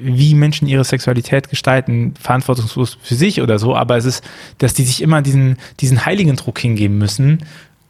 wie 0.00 0.34
Menschen 0.34 0.68
ihre 0.68 0.84
Sexualität 0.84 1.48
gestalten, 1.50 2.14
verantwortungslos 2.20 2.98
für 3.02 3.14
sich 3.14 3.40
oder 3.40 3.58
so, 3.58 3.74
aber 3.74 3.96
es 3.96 4.04
ist, 4.04 4.24
dass 4.58 4.74
die 4.74 4.84
sich 4.84 5.02
immer 5.02 5.22
diesen, 5.22 5.56
diesen 5.80 6.04
heiligen 6.06 6.36
Druck 6.36 6.58
hingeben 6.58 6.98
müssen 6.98 7.40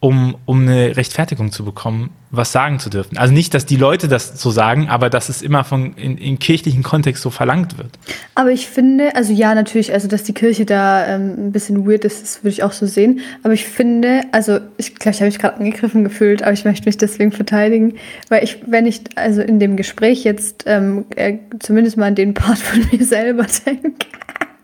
um, 0.01 0.37
um 0.45 0.61
eine 0.61 0.95
Rechtfertigung 0.95 1.51
zu 1.51 1.65
bekommen, 1.65 2.11
was 2.31 2.51
sagen 2.51 2.79
zu 2.79 2.89
dürfen. 2.89 3.17
Also 3.17 3.33
nicht, 3.33 3.53
dass 3.53 3.65
die 3.65 3.75
Leute 3.75 4.07
das 4.07 4.39
so 4.39 4.49
sagen, 4.49 4.87
aber 4.87 5.09
dass 5.09 5.27
es 5.29 5.41
immer 5.41 5.63
von 5.63 5.93
in, 5.95 6.17
in 6.17 6.39
kirchlichen 6.39 6.83
Kontext 6.83 7.21
so 7.23 7.31
verlangt 7.31 7.77
wird. 7.77 7.99
Aber 8.35 8.51
ich 8.51 8.67
finde, 8.67 9.15
also 9.15 9.33
ja, 9.33 9.53
natürlich, 9.55 9.91
also 9.91 10.07
dass 10.07 10.23
die 10.23 10.33
Kirche 10.33 10.65
da 10.65 11.05
ähm, 11.05 11.47
ein 11.47 11.51
bisschen 11.51 11.85
weird 11.85 12.05
ist, 12.05 12.21
das 12.21 12.43
würde 12.43 12.51
ich 12.51 12.63
auch 12.63 12.71
so 12.71 12.85
sehen. 12.85 13.19
Aber 13.43 13.53
ich 13.53 13.65
finde, 13.65 14.21
also 14.31 14.59
ich 14.77 14.95
glaube, 14.95 15.15
ich 15.15 15.21
habe 15.21 15.31
mich 15.31 15.39
gerade 15.39 15.57
angegriffen 15.57 16.03
gefühlt, 16.05 16.43
aber 16.43 16.53
ich 16.53 16.63
möchte 16.63 16.85
mich 16.85 16.97
deswegen 16.97 17.31
verteidigen, 17.31 17.95
weil 18.29 18.43
ich, 18.43 18.59
wenn 18.67 18.85
ich 18.85 19.01
also 19.15 19.41
in 19.41 19.59
dem 19.59 19.75
Gespräch 19.75 20.23
jetzt 20.23 20.63
ähm, 20.65 21.05
äh, 21.15 21.39
zumindest 21.59 21.97
mal 21.97 22.05
an 22.05 22.15
den 22.15 22.33
Part 22.33 22.59
von 22.59 22.87
mir 22.91 23.03
selber 23.03 23.47
denke, 23.65 24.05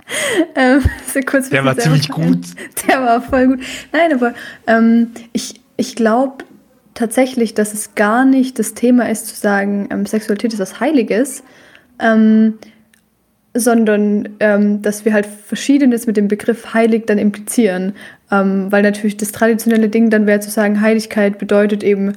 ähm, 0.56 0.82
so 1.12 1.20
kurz 1.22 1.50
der 1.50 1.66
war 1.66 1.78
ziemlich 1.78 2.10
gut. 2.10 2.46
Der 2.88 3.02
war 3.02 3.22
voll 3.22 3.48
gut. 3.48 3.60
Nein, 3.92 4.14
aber 4.14 4.34
ähm, 4.68 5.12
ich, 5.34 5.62
ich 5.78 5.96
glaube 5.96 6.44
tatsächlich, 6.94 7.54
dass 7.54 7.74
es 7.74 7.96
gar 7.96 8.26
nicht 8.26 8.60
das 8.60 8.74
Thema 8.74 9.10
ist, 9.10 9.28
zu 9.28 9.36
sagen, 9.36 9.90
ähm, 9.92 10.06
Sexualität 10.06 10.54
ist 10.54 10.60
was 10.60 10.80
Heiliges, 10.80 11.44
ähm, 12.00 12.56
sondern 13.54 14.30
ähm, 14.40 14.82
dass 14.82 15.06
wir 15.06 15.14
halt 15.14 15.26
Verschiedenes 15.26 16.08
mit 16.08 16.18
dem 16.18 16.28
Begriff 16.28 16.74
heilig 16.74 17.06
dann 17.08 17.18
implizieren. 17.18 17.94
Ähm, 18.32 18.72
weil 18.72 18.82
natürlich 18.82 19.18
das 19.18 19.32
traditionelle 19.32 19.90
Ding 19.90 20.10
dann 20.10 20.28
wäre 20.28 20.40
zu 20.40 20.50
sagen, 20.50 20.82
Heiligkeit 20.82 21.38
bedeutet 21.38 21.84
eben 21.84 22.14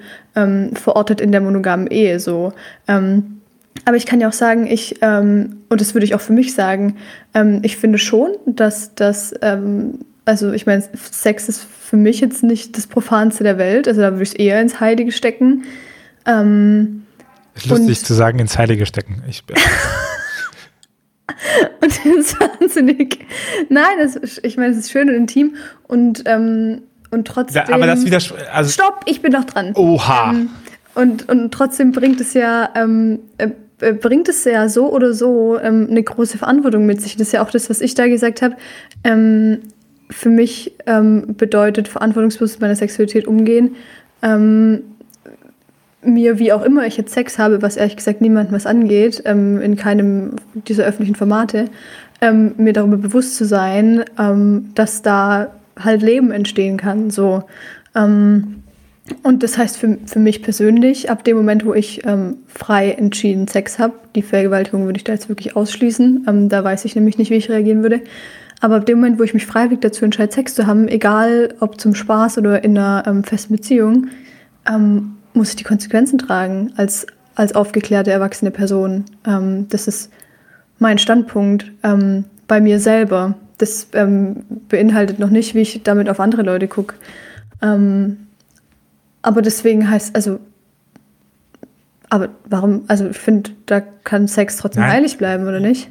verortet 0.75 1.21
in 1.21 1.33
der 1.33 1.41
monogamen 1.41 1.89
Ehe 1.89 2.21
so. 2.21 2.53
Ähm, 2.87 3.38
aber 3.85 3.97
ich 3.97 4.07
kann 4.07 4.21
ja 4.21 4.29
auch 4.29 4.33
sagen, 4.33 4.67
ich, 4.67 4.97
ähm, 5.03 5.59
und 5.69 5.81
das 5.81 5.95
würde 5.95 6.05
ich 6.05 6.15
auch 6.15 6.21
für 6.21 6.33
mich 6.33 6.55
sagen, 6.55 6.97
ähm, 7.35 7.61
ich 7.63 7.77
finde 7.77 7.99
schon, 7.99 8.33
dass 8.47 8.95
das, 8.95 9.35
ähm, 9.43 10.01
also 10.25 10.53
ich 10.53 10.67
meine, 10.67 10.83
Sex 11.11 11.49
ist 11.49 11.65
für 11.65 11.97
mich 11.97 12.21
jetzt 12.21 12.43
nicht 12.43 12.77
das 12.77 12.87
Profanste 12.87 13.45
der 13.45 13.59
Welt, 13.59 13.89
also 13.89 14.01
da 14.01 14.13
würde 14.13 14.23
ich 14.23 14.31
es 14.31 14.35
eher 14.35 14.61
ins 14.61 14.81
Heilige 14.81 15.13
stecken. 15.13 15.65
Ähm, 16.27 17.03
ist 17.55 17.67
lustig 17.67 18.05
zu 18.05 18.15
sagen, 18.15 18.39
ins 18.39 18.57
Heilige 18.59 18.87
stecken. 18.87 19.23
Ich, 19.29 19.43
und 21.81 21.91
das 21.91 21.99
ist 22.05 22.41
wahnsinnig. 22.41 23.27
Nein, 23.69 23.99
das, 24.01 24.39
ich 24.43 24.57
meine, 24.57 24.73
es 24.73 24.79
ist 24.79 24.91
schön 24.91 25.09
und 25.09 25.15
intim 25.15 25.57
und, 25.87 26.23
ähm, 26.27 26.83
und 27.11 27.27
trotzdem. 27.27 27.63
aber 27.73 27.87
das 27.87 28.05
wieder. 28.05 28.19
Also 28.53 28.71
Stopp, 28.71 29.01
ich 29.07 29.23
bin 29.23 29.33
noch 29.33 29.45
dran. 29.45 29.73
Oha. 29.75 30.31
Ähm, 30.31 30.51
und, 30.95 31.29
und 31.29 31.53
trotzdem 31.53 31.93
bringt 31.93 32.21
es 32.21 32.35
ja 32.35 32.71
ähm, 32.75 33.21
äh, 33.39 33.45
äh, 33.47 33.51
bringt 33.79 34.29
es 34.29 34.45
ja 34.45 34.69
so 34.69 34.93
oder 34.93 35.13
so 35.13 35.59
ähm, 35.59 35.87
eine 35.91 36.03
große 36.03 36.39
Verantwortung 36.39 36.87
mit 36.87 37.01
sich. 37.01 37.17
Das 37.17 37.29
ist 37.29 37.33
ja 37.33 37.43
auch 37.43 37.51
das, 37.51 37.71
was 37.71 37.81
ich 37.81 37.95
da 37.95 38.07
gesagt 38.09 38.43
habe. 38.43 38.57
Ähm, 39.05 39.59
für 40.11 40.31
mich 40.31 40.73
ähm, 40.87 41.35
bedeutet 41.37 41.89
verantwortungsbewusst 41.89 42.57
mit 42.57 42.63
meiner 42.63 42.77
Sexualität 42.77 43.27
umgehen. 43.27 43.77
Ähm, 44.23 44.83
mir, 46.03 46.39
wie 46.39 46.53
auch 46.53 46.65
immer 46.65 46.87
ich 46.87 46.97
jetzt 46.97 47.13
Sex 47.13 47.39
habe, 47.39 47.61
was 47.61 47.77
ehrlich 47.77 47.97
gesagt 47.97 48.21
niemandem 48.21 48.55
was 48.55 48.67
angeht, 48.67 49.23
ähm, 49.27 49.61
in 49.61 49.77
keinem 49.77 50.37
dieser 50.55 50.85
öffentlichen 50.85 51.17
Formate, 51.17 51.67
ähm, 52.21 52.55
mir 52.57 52.73
darüber 52.73 52.97
bewusst 52.97 53.37
zu 53.37 53.45
sein, 53.45 54.05
dass 54.75 55.03
da 55.03 55.53
halt 55.79 56.03
Leben 56.03 56.33
entstehen 56.33 56.77
kann. 56.77 57.11
So. 57.11 57.45
Ähm, 57.95 58.63
und 59.23 59.43
das 59.43 59.59
heißt 59.59 59.77
für, 59.77 59.99
für 60.07 60.19
mich 60.19 60.43
persönlich, 60.43 61.11
ab 61.11 61.25
dem 61.25 61.37
Moment, 61.37 61.65
wo 61.65 61.75
ich 61.75 62.05
ähm, 62.07 62.39
frei 62.47 62.93
entschieden 62.93 63.49
Sex 63.49 63.79
habe, 63.79 63.95
die 64.15 64.23
Vergewaltigung 64.23 64.85
würde 64.85 64.99
ich 64.99 65.05
da 65.05 65.13
jetzt 65.13 65.29
wirklich 65.29 65.57
ausschließen. 65.57 66.27
Ähm, 66.29 66.49
da 66.49 66.63
weiß 66.65 66.85
ich 66.85 66.95
nämlich 66.95 67.19
nicht, 67.19 67.31
wie 67.31 67.37
ich 67.37 67.49
reagieren 67.49 67.83
würde. 67.83 68.03
Aber 68.61 68.77
ab 68.77 68.87
dem 68.87 68.99
Moment, 68.99 69.19
wo 69.19 69.23
ich 69.23 69.35
mich 69.35 69.47
freiwillig 69.47 69.81
dazu 69.81 70.05
entscheide, 70.05 70.33
Sex 70.33 70.55
zu 70.55 70.67
haben, 70.67 70.89
egal 70.89 71.55
ob 71.61 71.81
zum 71.81 71.95
Spaß 71.95 72.39
oder 72.39 72.65
in 72.65 72.77
einer 72.77 73.05
ähm, 73.07 73.25
festen 73.25 73.55
Beziehung, 73.55 74.09
ähm, 74.69 75.17
muss 75.33 75.51
ich 75.51 75.57
die 75.57 75.65
Konsequenzen 75.65 76.19
tragen 76.19 76.73
als, 76.77 77.07
als 77.35 77.55
aufgeklärte 77.55 78.11
erwachsene 78.11 78.51
Person. 78.51 79.05
Ähm, 79.27 79.67
das 79.69 79.87
ist 79.89 80.11
mein 80.79 80.99
Standpunkt 80.99 81.71
ähm, 81.83 82.25
bei 82.47 82.61
mir 82.61 82.81
selber. 82.81 83.35
Das 83.59 83.89
beinhaltet 84.69 85.19
noch 85.19 85.31
nicht, 85.31 85.57
wie 85.57 85.63
ich 85.63 85.83
damit 85.83 86.09
auf 86.09 86.21
andere 86.21 86.43
Leute 86.43 86.69
gucke. 86.69 86.95
Ähm, 87.61 88.28
aber 89.29 89.43
deswegen 89.43 89.91
heißt, 89.91 90.17
also, 90.17 90.41
aber 92.09 92.31
warum, 92.47 92.85
also 92.89 93.11
ich 93.11 93.19
finde, 93.19 93.51
da 93.67 93.81
kann 93.81 94.27
Sex 94.27 94.57
trotzdem 94.57 94.85
Nein. 94.85 94.93
heilig 94.93 95.19
bleiben, 95.19 95.47
oder 95.47 95.61
nicht? 95.61 95.91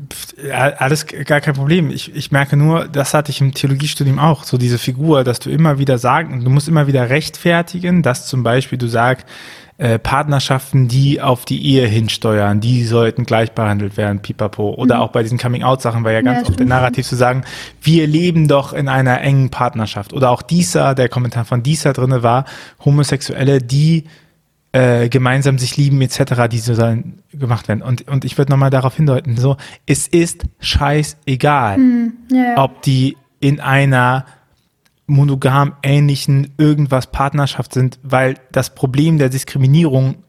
Alles 0.52 1.06
gar 1.06 1.40
kein 1.40 1.54
Problem. 1.54 1.92
Ich, 1.92 2.16
ich 2.16 2.32
merke 2.32 2.58
nur, 2.58 2.88
das 2.88 3.14
hatte 3.14 3.30
ich 3.30 3.40
im 3.40 3.54
Theologiestudium 3.54 4.18
auch, 4.18 4.44
so 4.44 4.58
diese 4.58 4.80
Figur, 4.80 5.24
dass 5.24 5.38
du 5.38 5.52
immer 5.52 5.78
wieder 5.78 6.00
sagen, 6.00 6.44
du 6.44 6.50
musst 6.50 6.68
immer 6.68 6.88
wieder 6.88 7.12
rechtfertigen, 7.12 8.02
dass 8.02 8.26
zum 8.26 8.42
Beispiel 8.42 8.80
du 8.80 8.88
sagst, 8.88 9.28
äh, 9.80 10.00
Partnerschaften, 10.00 10.88
die 10.88 11.22
auf 11.22 11.46
die 11.46 11.64
Ehe 11.64 11.86
hinsteuern, 11.86 12.60
die 12.60 12.84
sollten 12.84 13.26
gleich 13.26 13.52
behandelt 13.52 13.96
werden, 13.96 14.22
pipapo. 14.22 14.72
Oder 14.72 14.96
mhm. 14.96 15.02
auch 15.02 15.12
bei 15.12 15.22
diesen 15.22 15.38
Coming-out-Sachen 15.38 16.04
war 16.04 16.12
ja 16.12 16.22
ganz 16.22 16.42
ja, 16.42 16.50
oft 16.50 16.60
der 16.60 16.66
Narrativ 16.66 17.06
zu 17.06 17.16
sagen, 17.16 17.44
wir 17.82 18.08
leben 18.08 18.48
doch 18.48 18.74
in 18.74 18.88
einer 18.88 19.22
engen 19.22 19.52
Partnerschaft. 19.52 20.14
Oder 20.14 20.32
auch 20.32 20.42
dieser, 20.42 20.96
der 20.96 21.10
Kommentar 21.10 21.46
von 21.46 21.62
dieser 21.62 21.94
drinne 21.94 22.24
war, 22.24 22.46
Homosexuelle, 22.84 23.60
die 23.60 24.06
äh, 24.72 25.10
gemeinsam 25.10 25.60
sich 25.60 25.78
lieben 25.78 26.02
etc., 26.02 26.48
die 26.50 26.58
so 26.58 26.76
dann 26.76 27.20
gemacht 27.32 27.68
werden. 27.68 27.82
Und, 27.82 28.08
und 28.08 28.26
ich 28.26 28.38
würde 28.38 28.52
nochmal 28.52 28.72
darauf 28.72 28.96
hindeuten, 28.96 29.38
so, 29.38 29.58
es 29.86 30.08
ist 30.08 30.46
scheißegal, 30.60 31.78
mhm. 31.78 32.14
ja, 32.32 32.44
ja. 32.44 32.64
ob 32.64 32.82
die 32.82 33.16
in 33.40 33.60
einer 33.60 34.26
monogam 35.08 35.74
ähnlichen 35.82 36.54
irgendwas 36.58 37.12
Partnerschaft 37.12 37.74
sind, 37.74 38.00
weil 38.04 38.36
das 38.52 38.76
Problem 38.76 39.18
der 39.18 39.30
Diskriminierung 39.30 40.24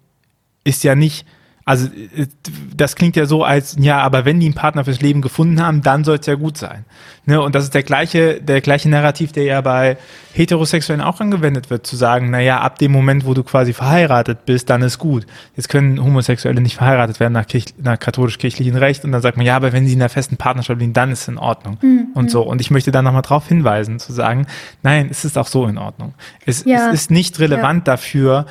ist 0.64 0.84
ja 0.84 0.94
nicht, 0.94 1.26
also 1.68 1.87
äh, 1.87 2.26
das 2.74 2.96
klingt 2.96 3.14
ja 3.14 3.26
so 3.26 3.44
als, 3.44 3.76
ja, 3.78 4.00
aber 4.00 4.24
wenn 4.24 4.40
die 4.40 4.46
einen 4.46 4.54
Partner 4.54 4.87
fürs 4.87 5.02
Leben 5.02 5.20
gefunden 5.20 5.62
haben, 5.62 5.83
dann 5.83 6.02
soll 6.02 6.16
es 6.18 6.24
ja 6.24 6.35
gut 6.35 6.57
sein. 6.57 6.87
Ne? 7.26 7.42
Und 7.42 7.54
das 7.54 7.64
ist 7.64 7.74
der 7.74 7.83
gleiche, 7.83 8.40
der 8.40 8.62
gleiche 8.62 8.88
Narrativ, 8.88 9.33
der 9.33 9.44
ja 9.44 9.61
bei 9.61 9.98
Heterosexuellen 10.33 11.02
auch 11.02 11.20
angewendet 11.20 11.68
wird, 11.68 11.87
zu 11.87 11.94
sagen, 11.94 12.31
naja, 12.31 12.61
ab 12.61 12.78
dem 12.78 12.90
Moment, 12.90 13.26
wo 13.26 13.35
du 13.35 13.42
quasi 13.42 13.74
verheiratet 13.74 14.46
bist, 14.46 14.70
dann 14.70 14.81
ist 14.81 14.98
gut. 14.98 15.26
Jetzt 15.57 15.68
können 15.68 16.02
Homosexuelle 16.02 16.62
nicht 16.62 16.76
verheiratet 16.76 17.20
werden 17.20 17.35
nach, 17.35 17.44
nach 17.76 17.98
katholisch-kirchlichen 17.98 18.76
Recht 18.76 19.04
und 19.04 19.12
dann 19.12 19.20
sagt 19.20 19.37
man, 19.37 19.44
ja, 19.44 19.54
aber 19.54 19.74
wenn 19.74 19.87
sie 19.87 19.92
in 19.92 20.00
einer 20.00 20.09
festen 20.09 20.38
Partnerschaft 20.38 20.81
liegen, 20.81 20.94
dann 20.94 21.11
ist 21.11 21.22
es 21.22 21.28
in 21.28 21.37
Ordnung. 21.37 21.76
Mhm. 21.83 22.07
Und 22.14 22.31
so. 22.31 22.40
Und 22.42 22.62
ich 22.62 22.70
möchte 22.70 22.92
da 22.92 23.02
nochmal 23.02 23.20
drauf 23.20 23.46
hinweisen, 23.46 23.98
zu 23.98 24.14
sagen, 24.14 24.46
nein, 24.83 25.09
es 25.11 25.26
ist 25.26 25.37
auch 25.37 25.48
so 25.48 25.66
in 25.66 25.76
Ordnung. 25.76 26.14
Es, 26.46 26.64
ja. 26.64 26.88
es 26.88 26.94
ist 26.94 27.11
nicht 27.11 27.40
relevant 27.40 27.87
ja. 27.87 27.92
dafür, 27.92 28.46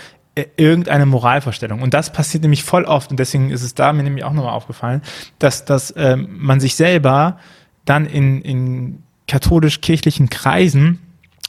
irgendeine 0.58 1.06
Moralvorstellung. 1.06 1.82
Und 1.82 1.94
das 1.94 2.12
passiert 2.12 2.44
nämlich 2.44 2.64
voll 2.64 2.84
oft, 2.86 3.12
und 3.12 3.20
deswegen 3.20 3.50
ist 3.50 3.64
es 3.64 3.76
da 3.76 3.94
mir 3.94 4.04
nämlich 4.04 4.24
auch 4.24 4.34
nochmal 4.34 4.54
aufgefallen, 4.54 5.02
dass, 5.40 5.66
dass 5.66 5.94
ähm, 5.98 6.28
man 6.32 6.60
sich 6.60 6.76
selber 6.76 7.40
dann 7.86 8.06
in, 8.06 8.42
in 8.42 9.04
katholisch-kirchlichen 9.28 10.30
Kreisen 10.30 11.00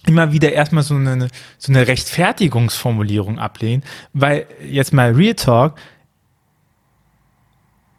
immer 0.07 0.33
wieder 0.33 0.53
erstmal 0.53 0.83
so 0.83 0.94
eine, 0.94 1.29
so 1.59 1.72
eine 1.72 1.87
Rechtfertigungsformulierung 1.87 3.38
ablehnt, 3.38 3.85
weil 4.12 4.46
jetzt 4.66 4.92
mal 4.92 5.12
Real 5.12 5.35
Talk, 5.35 5.74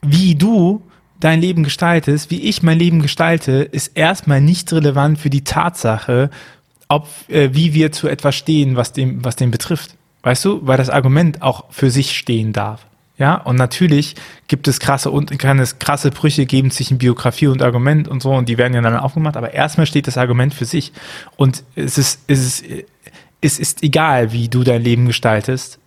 wie 0.01 0.35
du 0.35 0.81
dein 1.19 1.41
Leben 1.41 1.63
gestaltest, 1.63 2.31
wie 2.31 2.41
ich 2.41 2.63
mein 2.63 2.79
Leben 2.79 3.01
gestalte, 3.01 3.51
ist 3.63 3.89
erstmal 3.95 4.41
nicht 4.41 4.71
relevant 4.71 5.19
für 5.19 5.29
die 5.29 5.43
Tatsache, 5.43 6.29
ob, 6.87 7.07
äh, 7.27 7.53
wie 7.53 7.73
wir 7.73 7.91
zu 7.91 8.07
etwas 8.07 8.35
stehen, 8.35 8.75
was 8.75 8.93
dem, 8.93 9.23
was 9.23 9.35
den 9.35 9.51
betrifft. 9.51 9.95
Weißt 10.21 10.43
du, 10.45 10.59
weil 10.63 10.77
das 10.77 10.89
Argument 10.89 11.41
auch 11.41 11.65
für 11.71 11.89
sich 11.89 12.17
stehen 12.17 12.53
darf. 12.53 12.85
Ja, 13.17 13.35
und 13.35 13.57
natürlich 13.57 14.15
gibt 14.47 14.69
es 14.69 14.79
krasse 14.79 15.11
und 15.11 15.37
kann 15.37 15.59
es 15.59 15.77
krasse 15.77 16.09
Brüche 16.09 16.45
geben 16.45 16.71
zwischen 16.71 16.97
Biografie 16.97 17.47
und 17.47 17.61
Argument 17.61 18.07
und 18.07 18.21
so, 18.21 18.31
und 18.31 18.47
die 18.47 18.57
werden 18.57 18.73
ja 18.73 18.81
dann 18.81 18.95
aufgemacht, 18.95 19.35
aber 19.35 19.53
erstmal 19.53 19.85
steht 19.85 20.07
das 20.07 20.17
Argument 20.17 20.53
für 20.53 20.63
sich. 20.63 20.93
Und 21.35 21.63
es 21.75 21.97
ist, 21.97 22.21
es 22.27 22.61
ist, 22.61 22.85
es 23.41 23.59
ist 23.59 23.83
egal, 23.83 24.31
wie 24.31 24.47
du 24.47 24.63
dein 24.63 24.81
Leben 24.81 25.05
gestaltest, 25.05 25.79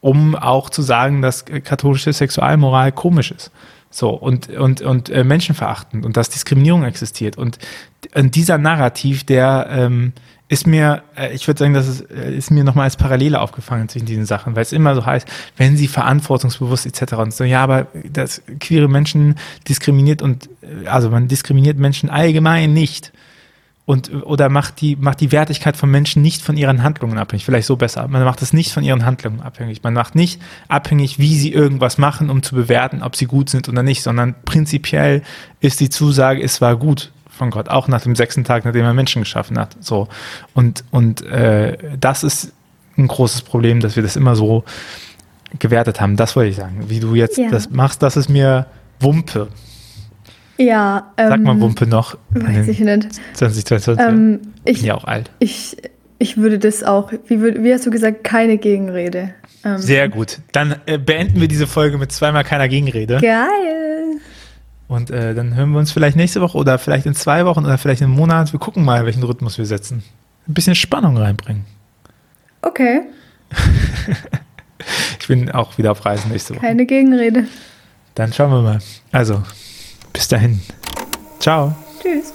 um 0.00 0.36
auch 0.36 0.70
zu 0.70 0.82
sagen, 0.82 1.20
dass 1.20 1.44
katholische 1.44 2.12
Sexualmoral 2.12 2.92
komisch 2.92 3.32
ist. 3.32 3.50
So, 3.90 4.10
und, 4.10 4.48
und, 4.48 4.82
und 4.82 5.10
äh, 5.10 5.24
menschenverachtend 5.24 6.06
und 6.06 6.16
dass 6.16 6.30
Diskriminierung 6.30 6.84
existiert. 6.84 7.36
Und, 7.36 7.58
und 8.14 8.36
dieser 8.36 8.56
Narrativ, 8.56 9.24
der, 9.24 9.66
ähm, 9.70 10.12
ist 10.52 10.66
mir, 10.66 11.02
äh, 11.16 11.34
ich 11.34 11.48
würde 11.48 11.58
sagen, 11.58 11.72
das 11.72 11.88
ist, 11.88 12.10
äh, 12.10 12.36
ist 12.36 12.50
mir 12.50 12.62
nochmal 12.62 12.84
als 12.84 12.96
Parallele 12.96 13.40
aufgefallen 13.40 13.88
zwischen 13.88 14.04
diesen 14.04 14.26
Sachen, 14.26 14.54
weil 14.54 14.60
es 14.60 14.74
immer 14.74 14.94
so 14.94 15.06
heißt, 15.06 15.26
wenn 15.56 15.78
sie 15.78 15.88
verantwortungsbewusst 15.88 16.84
etc. 16.84 17.14
und 17.14 17.32
so, 17.32 17.44
ja, 17.44 17.62
aber 17.62 17.86
das 18.04 18.42
queere 18.60 18.86
Menschen 18.86 19.36
diskriminiert 19.66 20.20
und, 20.20 20.50
äh, 20.60 20.88
also 20.88 21.08
man 21.08 21.26
diskriminiert 21.26 21.78
Menschen 21.78 22.10
allgemein 22.10 22.74
nicht. 22.74 23.12
Und, 23.86 24.12
oder 24.24 24.50
macht 24.50 24.82
die, 24.82 24.94
macht 24.94 25.20
die 25.22 25.32
Wertigkeit 25.32 25.76
von 25.76 25.90
Menschen 25.90 26.22
nicht 26.22 26.42
von 26.42 26.56
ihren 26.56 26.82
Handlungen 26.82 27.18
abhängig. 27.18 27.44
Vielleicht 27.44 27.66
so 27.66 27.76
besser. 27.76 28.06
Man 28.06 28.22
macht 28.22 28.40
es 28.40 28.52
nicht 28.52 28.72
von 28.72 28.84
ihren 28.84 29.04
Handlungen 29.04 29.40
abhängig. 29.40 29.82
Man 29.82 29.94
macht 29.94 30.14
nicht 30.14 30.40
abhängig, 30.68 31.18
wie 31.18 31.34
sie 31.34 31.52
irgendwas 31.52 31.98
machen, 31.98 32.30
um 32.30 32.42
zu 32.42 32.54
bewerten, 32.54 33.02
ob 33.02 33.16
sie 33.16 33.26
gut 33.26 33.50
sind 33.50 33.68
oder 33.68 33.82
nicht, 33.82 34.02
sondern 34.02 34.36
prinzipiell 34.44 35.22
ist 35.60 35.80
die 35.80 35.88
Zusage, 35.88 36.42
es 36.42 36.60
war 36.60 36.76
gut 36.76 37.10
von 37.32 37.50
Gott, 37.50 37.68
auch 37.68 37.88
nach 37.88 38.02
dem 38.02 38.14
sechsten 38.14 38.44
Tag, 38.44 38.64
nachdem 38.64 38.84
er 38.84 38.94
Menschen 38.94 39.22
geschaffen 39.22 39.58
hat. 39.58 39.76
So. 39.80 40.08
Und, 40.54 40.84
und 40.90 41.22
äh, 41.22 41.76
das 41.98 42.22
ist 42.24 42.52
ein 42.96 43.08
großes 43.08 43.42
Problem, 43.42 43.80
dass 43.80 43.96
wir 43.96 44.02
das 44.02 44.16
immer 44.16 44.36
so 44.36 44.64
gewertet 45.58 46.00
haben. 46.00 46.16
Das 46.16 46.36
wollte 46.36 46.50
ich 46.50 46.56
sagen. 46.56 46.84
Wie 46.88 47.00
du 47.00 47.14
jetzt 47.14 47.38
ja. 47.38 47.50
das 47.50 47.70
machst, 47.70 48.02
das 48.02 48.16
ist 48.16 48.28
mir 48.28 48.66
Wumpe. 49.00 49.48
Ja. 50.58 51.12
Ähm, 51.16 51.28
Sag 51.28 51.40
mal 51.40 51.52
ähm, 51.52 51.60
Wumpe 51.60 51.86
noch. 51.86 52.16
Weiß 52.30 52.68
ich 52.68 52.80
nicht. 52.80 53.08
2022. 53.34 54.04
Ähm, 54.04 54.40
ich 54.64 54.78
bin 54.78 54.86
ja 54.86 54.94
auch 54.94 55.04
alt. 55.04 55.30
Ich, 55.38 55.76
ich 56.18 56.36
würde 56.36 56.58
das 56.58 56.84
auch, 56.84 57.12
wie, 57.26 57.42
wie 57.42 57.72
hast 57.72 57.86
du 57.86 57.90
gesagt, 57.90 58.24
keine 58.24 58.58
Gegenrede. 58.58 59.34
Ähm, 59.64 59.78
Sehr 59.78 60.08
gut. 60.08 60.38
Dann 60.52 60.76
äh, 60.86 60.98
beenden 60.98 61.40
wir 61.40 61.48
diese 61.48 61.66
Folge 61.66 61.98
mit 61.98 62.12
zweimal 62.12 62.44
keiner 62.44 62.68
Gegenrede. 62.68 63.18
Geil. 63.20 63.81
Und 64.92 65.10
äh, 65.10 65.34
dann 65.34 65.54
hören 65.54 65.70
wir 65.70 65.78
uns 65.78 65.90
vielleicht 65.90 66.18
nächste 66.18 66.42
Woche 66.42 66.58
oder 66.58 66.78
vielleicht 66.78 67.06
in 67.06 67.14
zwei 67.14 67.46
Wochen 67.46 67.64
oder 67.64 67.78
vielleicht 67.78 68.02
in 68.02 68.08
einem 68.08 68.16
Monat. 68.16 68.52
Wir 68.52 68.60
gucken 68.60 68.84
mal, 68.84 69.06
welchen 69.06 69.22
Rhythmus 69.22 69.56
wir 69.56 69.64
setzen. 69.64 70.02
Ein 70.46 70.52
bisschen 70.52 70.74
Spannung 70.74 71.16
reinbringen. 71.16 71.64
Okay. 72.60 73.00
ich 75.18 75.26
bin 75.26 75.50
auch 75.50 75.78
wieder 75.78 75.92
auf 75.92 76.04
Reisen 76.04 76.30
nächste 76.30 76.54
Woche. 76.54 76.60
Keine 76.60 76.84
Gegenrede. 76.84 77.46
Dann 78.14 78.34
schauen 78.34 78.50
wir 78.50 78.60
mal. 78.60 78.78
Also, 79.12 79.42
bis 80.12 80.28
dahin. 80.28 80.60
Ciao. 81.38 81.74
Tschüss. 82.02 82.34